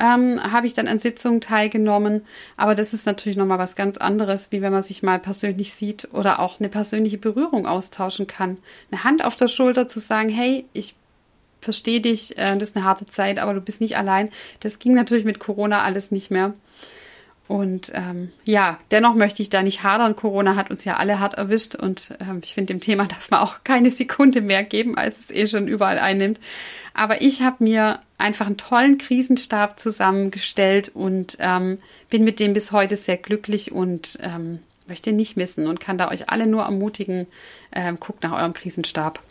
ähm, 0.00 0.40
habe 0.42 0.66
ich 0.66 0.74
dann 0.74 0.88
an 0.88 0.98
Sitzungen 0.98 1.40
teilgenommen. 1.40 2.24
Aber 2.56 2.74
das 2.74 2.92
ist 2.92 3.06
natürlich 3.06 3.38
nochmal 3.38 3.58
was 3.58 3.76
ganz 3.76 3.96
anderes, 3.98 4.52
wie 4.52 4.62
wenn 4.62 4.72
man 4.72 4.82
sich 4.82 5.02
mal 5.02 5.18
persönlich 5.18 5.72
sieht 5.72 6.08
oder 6.12 6.40
auch 6.40 6.60
eine 6.60 6.68
persönliche 6.68 7.18
Berührung 7.18 7.66
austauschen 7.66 8.26
kann. 8.26 8.58
Eine 8.90 9.04
Hand 9.04 9.24
auf 9.24 9.36
der 9.36 9.48
Schulter 9.48 9.88
zu 9.88 10.00
sagen, 10.00 10.28
hey, 10.28 10.66
ich 10.72 10.94
verstehe 11.60 12.00
dich, 12.00 12.38
äh, 12.38 12.56
das 12.56 12.70
ist 12.70 12.76
eine 12.76 12.84
harte 12.84 13.06
Zeit, 13.06 13.38
aber 13.38 13.54
du 13.54 13.60
bist 13.60 13.80
nicht 13.80 13.96
allein. 13.96 14.30
Das 14.60 14.78
ging 14.78 14.94
natürlich 14.94 15.24
mit 15.24 15.38
Corona 15.38 15.82
alles 15.82 16.10
nicht 16.10 16.30
mehr. 16.30 16.52
Und 17.48 17.90
ähm, 17.94 18.30
ja, 18.44 18.78
dennoch 18.90 19.14
möchte 19.14 19.40
ich 19.40 19.48
da 19.48 19.62
nicht 19.62 19.82
hadern. 19.82 20.14
Corona 20.14 20.54
hat 20.54 20.70
uns 20.70 20.84
ja 20.84 20.98
alle 20.98 21.18
hart 21.18 21.34
erwischt 21.34 21.74
und 21.74 22.14
ähm, 22.20 22.40
ich 22.44 22.52
finde, 22.52 22.74
dem 22.74 22.80
Thema 22.80 23.06
darf 23.08 23.30
man 23.30 23.40
auch 23.40 23.64
keine 23.64 23.88
Sekunde 23.90 24.42
mehr 24.42 24.62
geben, 24.62 24.96
als 24.96 25.18
es 25.18 25.30
eh 25.30 25.46
schon 25.46 25.66
überall 25.66 25.98
einnimmt. 25.98 26.38
Aber 26.92 27.22
ich 27.22 27.40
habe 27.42 27.64
mir 27.64 28.00
einfach 28.18 28.46
einen 28.46 28.58
tollen 28.58 28.98
Krisenstab 28.98 29.80
zusammengestellt 29.80 30.90
und 30.94 31.38
ähm, 31.40 31.78
bin 32.10 32.22
mit 32.24 32.38
dem 32.38 32.52
bis 32.52 32.70
heute 32.70 32.96
sehr 32.96 33.16
glücklich 33.16 33.72
und 33.72 34.18
ähm, 34.20 34.58
möchte 34.86 35.12
nicht 35.12 35.36
missen 35.36 35.66
und 35.68 35.80
kann 35.80 35.96
da 35.96 36.10
euch 36.10 36.28
alle 36.28 36.46
nur 36.46 36.64
ermutigen, 36.64 37.26
ähm, 37.72 37.98
guckt 37.98 38.22
nach 38.24 38.32
eurem 38.32 38.52
Krisenstab. 38.52 39.22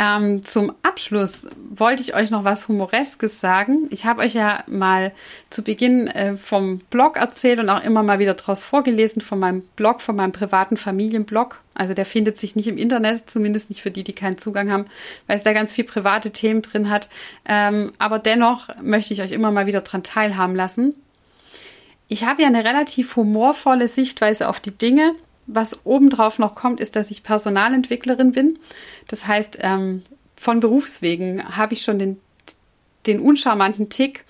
Ähm, 0.00 0.44
zum 0.44 0.72
Abschluss 0.82 1.48
wollte 1.70 2.02
ich 2.02 2.14
euch 2.14 2.30
noch 2.30 2.44
was 2.44 2.68
Humoreskes 2.68 3.40
sagen. 3.40 3.88
Ich 3.90 4.04
habe 4.04 4.22
euch 4.22 4.32
ja 4.32 4.62
mal 4.68 5.12
zu 5.50 5.64
Beginn 5.64 6.06
äh, 6.06 6.36
vom 6.36 6.78
Blog 6.90 7.16
erzählt 7.16 7.58
und 7.58 7.68
auch 7.68 7.82
immer 7.82 8.04
mal 8.04 8.20
wieder 8.20 8.34
daraus 8.34 8.64
vorgelesen 8.64 9.20
von 9.20 9.40
meinem 9.40 9.62
Blog, 9.74 10.00
von 10.00 10.14
meinem 10.14 10.30
privaten 10.30 10.76
Familienblog. 10.76 11.62
Also 11.74 11.94
der 11.94 12.06
findet 12.06 12.38
sich 12.38 12.54
nicht 12.54 12.68
im 12.68 12.78
Internet, 12.78 13.28
zumindest 13.28 13.70
nicht 13.70 13.82
für 13.82 13.90
die, 13.90 14.04
die 14.04 14.12
keinen 14.12 14.38
Zugang 14.38 14.70
haben, 14.70 14.84
weil 15.26 15.36
es 15.36 15.42
da 15.42 15.52
ganz 15.52 15.72
viel 15.72 15.84
private 15.84 16.30
Themen 16.30 16.62
drin 16.62 16.90
hat. 16.90 17.08
Ähm, 17.48 17.92
aber 17.98 18.20
dennoch 18.20 18.68
möchte 18.80 19.14
ich 19.14 19.22
euch 19.22 19.32
immer 19.32 19.50
mal 19.50 19.66
wieder 19.66 19.80
daran 19.80 20.04
teilhaben 20.04 20.54
lassen. 20.54 20.94
Ich 22.06 22.24
habe 22.24 22.42
ja 22.42 22.48
eine 22.48 22.64
relativ 22.64 23.16
humorvolle 23.16 23.88
Sichtweise 23.88 24.48
auf 24.48 24.60
die 24.60 24.70
Dinge 24.70 25.12
was 25.48 25.84
obendrauf 25.84 26.38
noch 26.38 26.54
kommt, 26.54 26.78
ist, 26.78 26.94
dass 26.94 27.10
ich 27.10 27.22
Personalentwicklerin 27.22 28.32
bin. 28.32 28.58
Das 29.08 29.26
heißt, 29.26 29.58
ähm, 29.62 30.02
von 30.36 30.60
Berufswegen 30.60 31.56
habe 31.56 31.74
ich 31.74 31.82
schon 31.82 31.98
den, 31.98 32.20
den 33.06 33.18
uncharmanten 33.18 33.88
Tick, 33.88 34.24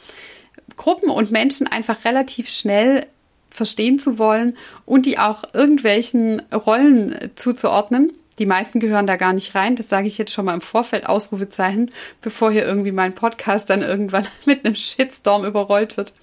Gruppen 0.76 1.10
und 1.10 1.30
Menschen 1.30 1.66
einfach 1.66 2.04
relativ 2.04 2.48
schnell 2.48 3.06
verstehen 3.50 3.98
zu 3.98 4.18
wollen 4.18 4.56
und 4.86 5.06
die 5.06 5.18
auch 5.18 5.42
irgendwelchen 5.52 6.40
Rollen 6.52 7.30
zuzuordnen. 7.34 8.12
Die 8.38 8.46
meisten 8.46 8.78
gehören 8.78 9.08
da 9.08 9.16
gar 9.16 9.32
nicht 9.32 9.56
rein. 9.56 9.74
Das 9.74 9.88
sage 9.88 10.06
ich 10.06 10.16
jetzt 10.16 10.32
schon 10.32 10.44
mal 10.44 10.54
im 10.54 10.60
Vorfeld, 10.60 11.06
Ausrufezeichen, 11.06 11.90
bevor 12.20 12.52
hier 12.52 12.64
irgendwie 12.64 12.92
mein 12.92 13.14
Podcast 13.14 13.68
dann 13.70 13.82
irgendwann 13.82 14.26
mit 14.46 14.64
einem 14.64 14.76
Shitstorm 14.76 15.44
überrollt 15.44 15.96
wird. 15.96 16.14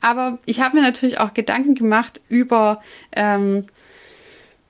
Aber 0.00 0.38
ich 0.44 0.60
habe 0.60 0.76
mir 0.76 0.82
natürlich 0.82 1.20
auch 1.20 1.32
Gedanken 1.32 1.76
gemacht 1.76 2.20
über 2.28 2.82
ähm, 3.12 3.66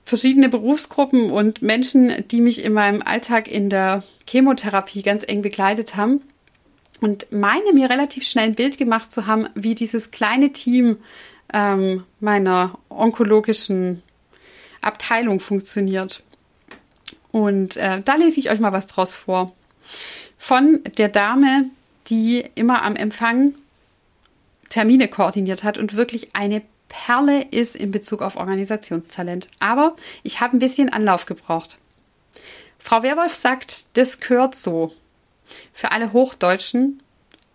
verschiedene 0.07 0.49
Berufsgruppen 0.49 1.31
und 1.33 1.63
Menschen, 1.63 2.25
die 2.31 2.41
mich 2.41 2.65
in 2.65 2.73
meinem 2.73 3.03
Alltag 3.03 3.49
in 3.49 3.69
der 3.69 4.05
Chemotherapie 4.27 5.03
ganz 5.03 5.25
eng 5.27 5.43
begleitet 5.43 5.97
haben. 5.97 6.23
Und 7.01 7.27
meine 7.31 7.73
mir 7.75 7.91
relativ 7.91 8.25
schnell 8.25 8.47
ein 8.47 8.55
Bild 8.55 8.79
gemacht 8.79 9.11
zu 9.13 9.27
haben, 9.27 9.49
wie 9.55 9.75
dieses 9.75 10.13
kleine 10.13 10.53
Team 10.53 10.99
ähm, 11.53 12.05
meiner 12.21 12.79
onkologischen 12.89 14.03
Abteilung 14.81 15.41
funktioniert. 15.41 16.23
Und 17.33 17.77
äh, 17.77 18.01
da 18.01 18.15
lese 18.15 18.39
ich 18.39 18.51
euch 18.51 18.61
mal 18.61 18.73
was 18.73 18.87
draus 18.87 19.15
vor. 19.15 19.53
Von 20.39 20.81
der 20.97 21.09
Dame, 21.09 21.69
die 22.09 22.45
immer 22.55 22.83
am 22.83 22.95
Empfang 22.95 23.55
Termine 24.69 25.09
koordiniert 25.09 25.65
hat 25.65 25.79
und 25.79 25.97
wirklich 25.97 26.35
eine 26.35 26.63
Perle 26.89 27.43
ist 27.43 27.77
in 27.77 27.91
Bezug 27.91 28.23
auf 28.23 28.37
Organisationstalent. 28.37 29.49
Aber 29.59 29.97
ich 30.23 30.41
habe 30.41 30.57
ein 30.57 30.61
bisschen 30.61 30.93
Anlauf 30.93 31.27
gebraucht. 31.27 31.79
Frau 32.79 33.03
Werwolf 33.03 33.35
sagt, 33.35 33.97
das 33.97 34.21
gehört 34.21 34.55
so. 34.55 34.93
Für 35.73 35.93
alle 35.93 36.13
Hochdeutschen 36.13 37.03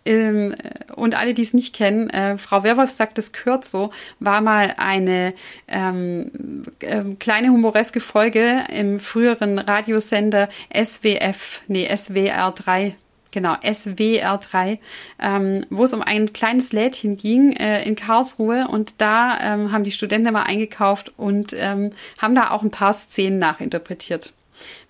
ähm, 0.04 0.54
und 0.94 1.14
alle, 1.14 1.34
die 1.34 1.42
es 1.42 1.54
nicht 1.54 1.74
kennen, 1.74 2.10
äh, 2.10 2.38
Frau 2.38 2.62
Werwolf 2.62 2.90
sagt, 2.90 3.18
das 3.18 3.32
gehört 3.32 3.64
so, 3.64 3.90
war 4.18 4.40
mal 4.40 4.74
eine 4.76 5.34
ähm, 5.68 6.64
äh, 6.80 7.02
kleine 7.18 7.50
humoreske 7.50 8.00
Folge 8.00 8.64
im 8.70 9.00
früheren 9.00 9.58
Radiosender 9.58 10.48
SWF, 10.74 11.62
nee, 11.68 11.88
SWR 11.94 12.52
3 12.52 12.94
genau, 13.32 13.54
SWR3, 13.54 14.78
ähm, 15.18 15.66
wo 15.70 15.84
es 15.84 15.92
um 15.92 16.02
ein 16.02 16.32
kleines 16.32 16.72
Lädchen 16.72 17.16
ging 17.16 17.52
äh, 17.56 17.82
in 17.84 17.96
Karlsruhe 17.96 18.68
und 18.68 18.94
da 18.98 19.38
ähm, 19.40 19.72
haben 19.72 19.84
die 19.84 19.90
Studenten 19.90 20.32
mal 20.32 20.44
eingekauft 20.44 21.12
und 21.16 21.54
ähm, 21.58 21.90
haben 22.18 22.36
da 22.36 22.50
auch 22.50 22.62
ein 22.62 22.70
paar 22.70 22.92
Szenen 22.92 23.40
nachinterpretiert. 23.40 24.32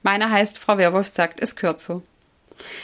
Meiner 0.03 0.31
heißt, 0.31 0.59
Frau 0.59 0.77
Werwolf 0.77 1.07
sagt, 1.07 1.41
es 1.41 1.57
gehört 1.57 1.81
so. 1.81 2.03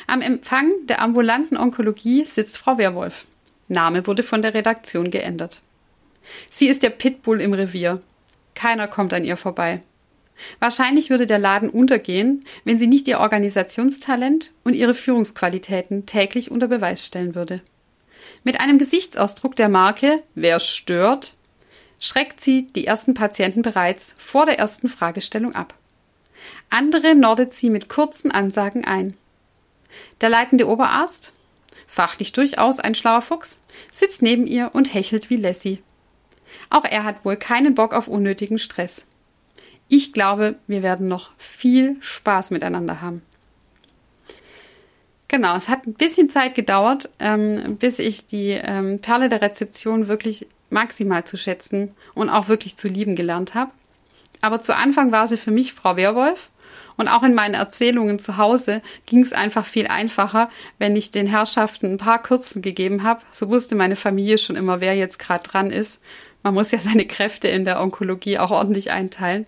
Am 0.06 0.22
Empfang 0.22 0.72
der 0.86 1.02
ambulanten 1.02 1.56
Onkologie 1.56 2.24
sitzt 2.24 2.56
Frau 2.58 2.78
Werwolf. 2.78 3.26
Name 3.68 4.06
wurde 4.06 4.22
von 4.22 4.40
der 4.40 4.54
Redaktion 4.54 5.10
geändert. 5.10 5.60
Sie 6.50 6.68
ist 6.68 6.82
der 6.82 6.90
Pitbull 6.90 7.40
im 7.40 7.52
Revier. 7.52 8.00
Keiner 8.54 8.88
kommt 8.88 9.12
an 9.12 9.24
ihr 9.24 9.36
vorbei. 9.36 9.80
Wahrscheinlich 10.60 11.10
würde 11.10 11.26
der 11.26 11.38
Laden 11.38 11.70
untergehen, 11.70 12.44
wenn 12.64 12.78
sie 12.78 12.86
nicht 12.86 13.08
ihr 13.08 13.20
Organisationstalent 13.20 14.52
und 14.64 14.74
ihre 14.74 14.94
Führungsqualitäten 14.94 16.06
täglich 16.06 16.50
unter 16.50 16.68
Beweis 16.68 17.04
stellen 17.04 17.34
würde. 17.34 17.60
Mit 18.44 18.60
einem 18.60 18.78
Gesichtsausdruck 18.78 19.56
der 19.56 19.68
Marke 19.68 20.22
Wer 20.34 20.60
stört, 20.60 21.34
schreckt 22.00 22.40
sie 22.40 22.68
die 22.68 22.86
ersten 22.86 23.14
Patienten 23.14 23.62
bereits 23.62 24.14
vor 24.18 24.46
der 24.46 24.58
ersten 24.58 24.88
Fragestellung 24.88 25.54
ab. 25.54 25.74
Andere 26.70 27.14
nordet 27.14 27.52
sie 27.52 27.70
mit 27.70 27.88
kurzen 27.88 28.30
Ansagen 28.30 28.84
ein. 28.84 29.14
Der 30.20 30.28
leitende 30.28 30.68
Oberarzt, 30.68 31.32
fachlich 31.86 32.32
durchaus 32.32 32.78
ein 32.78 32.94
schlauer 32.94 33.22
Fuchs, 33.22 33.58
sitzt 33.92 34.22
neben 34.22 34.46
ihr 34.46 34.70
und 34.72 34.92
hechelt 34.92 35.30
wie 35.30 35.36
Lassie. 35.36 35.82
Auch 36.70 36.84
er 36.84 37.04
hat 37.04 37.24
wohl 37.24 37.36
keinen 37.36 37.74
Bock 37.74 37.94
auf 37.94 38.08
unnötigen 38.08 38.58
Stress. 38.58 39.06
Ich 39.88 40.12
glaube, 40.12 40.56
wir 40.66 40.82
werden 40.82 41.08
noch 41.08 41.30
viel 41.38 41.96
Spaß 42.00 42.50
miteinander 42.50 43.00
haben. 43.00 43.22
Genau, 45.28 45.56
es 45.56 45.68
hat 45.68 45.86
ein 45.86 45.94
bisschen 45.94 46.30
Zeit 46.30 46.54
gedauert, 46.54 47.10
ähm, 47.18 47.76
bis 47.78 47.98
ich 47.98 48.26
die 48.26 48.50
ähm, 48.50 49.00
Perle 49.00 49.28
der 49.28 49.42
Rezeption 49.42 50.08
wirklich 50.08 50.46
maximal 50.70 51.24
zu 51.24 51.36
schätzen 51.36 51.92
und 52.14 52.30
auch 52.30 52.48
wirklich 52.48 52.76
zu 52.76 52.88
lieben 52.88 53.14
gelernt 53.14 53.54
habe. 53.54 53.70
Aber 54.40 54.60
zu 54.60 54.74
Anfang 54.74 55.12
war 55.12 55.28
sie 55.28 55.36
für 55.36 55.50
mich 55.50 55.74
Frau 55.74 55.96
Werwolf. 55.96 56.50
Und 56.96 57.08
auch 57.08 57.22
in 57.22 57.34
meinen 57.34 57.54
Erzählungen 57.54 58.18
zu 58.18 58.38
Hause 58.38 58.82
ging 59.06 59.20
es 59.20 59.32
einfach 59.32 59.64
viel 59.64 59.86
einfacher, 59.86 60.50
wenn 60.78 60.96
ich 60.96 61.12
den 61.12 61.28
Herrschaften 61.28 61.92
ein 61.92 61.96
paar 61.96 62.20
Kürzen 62.20 62.60
gegeben 62.60 63.04
habe. 63.04 63.22
So 63.30 63.48
wusste 63.48 63.76
meine 63.76 63.94
Familie 63.94 64.36
schon 64.36 64.56
immer, 64.56 64.80
wer 64.80 64.96
jetzt 64.96 65.18
gerade 65.18 65.48
dran 65.48 65.70
ist. 65.70 66.00
Man 66.42 66.54
muss 66.54 66.72
ja 66.72 66.78
seine 66.80 67.06
Kräfte 67.06 67.46
in 67.48 67.64
der 67.64 67.80
Onkologie 67.80 68.38
auch 68.38 68.50
ordentlich 68.50 68.90
einteilen. 68.90 69.46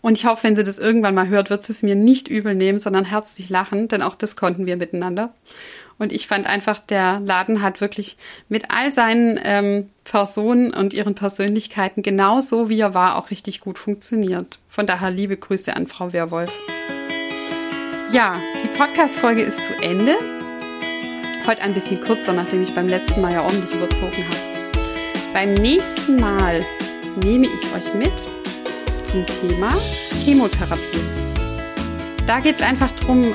Und 0.00 0.18
ich 0.18 0.24
hoffe, 0.24 0.44
wenn 0.44 0.56
sie 0.56 0.64
das 0.64 0.78
irgendwann 0.78 1.14
mal 1.14 1.28
hört, 1.28 1.50
wird 1.50 1.62
sie 1.62 1.72
es 1.72 1.82
mir 1.82 1.94
nicht 1.94 2.28
übel 2.28 2.54
nehmen, 2.54 2.78
sondern 2.78 3.04
herzlich 3.04 3.48
lachen, 3.48 3.88
denn 3.88 4.02
auch 4.02 4.14
das 4.14 4.36
konnten 4.36 4.66
wir 4.66 4.76
miteinander. 4.76 5.32
Und 5.98 6.12
ich 6.12 6.26
fand 6.26 6.46
einfach, 6.46 6.80
der 6.80 7.20
Laden 7.20 7.62
hat 7.62 7.80
wirklich 7.80 8.16
mit 8.48 8.70
all 8.70 8.92
seinen 8.92 9.38
ähm, 9.42 9.86
Personen 10.04 10.74
und 10.74 10.94
ihren 10.94 11.14
Persönlichkeiten 11.14 12.02
genauso 12.02 12.68
wie 12.68 12.80
er 12.80 12.94
war 12.94 13.16
auch 13.16 13.30
richtig 13.30 13.60
gut 13.60 13.78
funktioniert. 13.78 14.58
Von 14.68 14.86
daher 14.86 15.10
liebe 15.10 15.36
Grüße 15.36 15.76
an 15.76 15.86
Frau 15.86 16.12
Werwolf. 16.12 16.50
Ja, 18.12 18.40
die 18.62 18.68
Podcast-Folge 18.76 19.42
ist 19.42 19.64
zu 19.64 19.74
Ende. 19.80 20.16
Heute 21.46 21.62
ein 21.62 21.72
bisschen 21.72 22.00
kürzer, 22.00 22.32
nachdem 22.32 22.62
ich 22.62 22.74
beim 22.74 22.88
letzten 22.88 23.20
Mal 23.20 23.34
ja 23.34 23.42
ordentlich 23.42 23.72
überzogen 23.72 24.24
habe. 24.26 24.72
Beim 25.32 25.54
nächsten 25.54 26.20
Mal 26.20 26.64
nehme 27.16 27.46
ich 27.46 27.74
euch 27.74 27.94
mit 27.94 28.12
zum 29.12 29.26
Thema 29.26 29.70
Chemotherapie. 30.24 31.04
Da 32.26 32.40
geht 32.40 32.56
es 32.56 32.62
einfach 32.62 32.90
darum, 32.92 33.34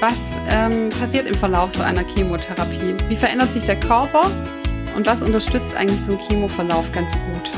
was 0.00 0.36
ähm, 0.48 0.88
passiert 0.88 1.28
im 1.28 1.34
Verlauf 1.34 1.70
so 1.72 1.82
einer 1.82 2.02
Chemotherapie. 2.02 2.96
Wie 3.08 3.16
verändert 3.16 3.52
sich 3.52 3.64
der 3.64 3.78
Körper 3.78 4.30
und 4.96 5.06
was 5.06 5.22
unterstützt 5.22 5.74
eigentlich 5.76 6.00
so 6.00 6.12
einen 6.12 6.20
Chemoverlauf 6.20 6.90
ganz 6.92 7.12
gut. 7.12 7.52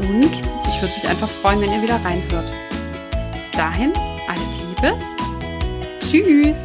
Und 0.00 0.32
ich 0.32 0.82
würde 0.82 0.94
mich 0.94 1.08
einfach 1.08 1.28
freuen, 1.28 1.60
wenn 1.60 1.72
ihr 1.72 1.82
wieder 1.82 2.00
reinhört. 2.04 2.52
Bis 3.32 3.50
dahin, 3.52 3.92
alles 4.28 4.50
Liebe. 4.66 4.98
Tschüss. 6.00 6.64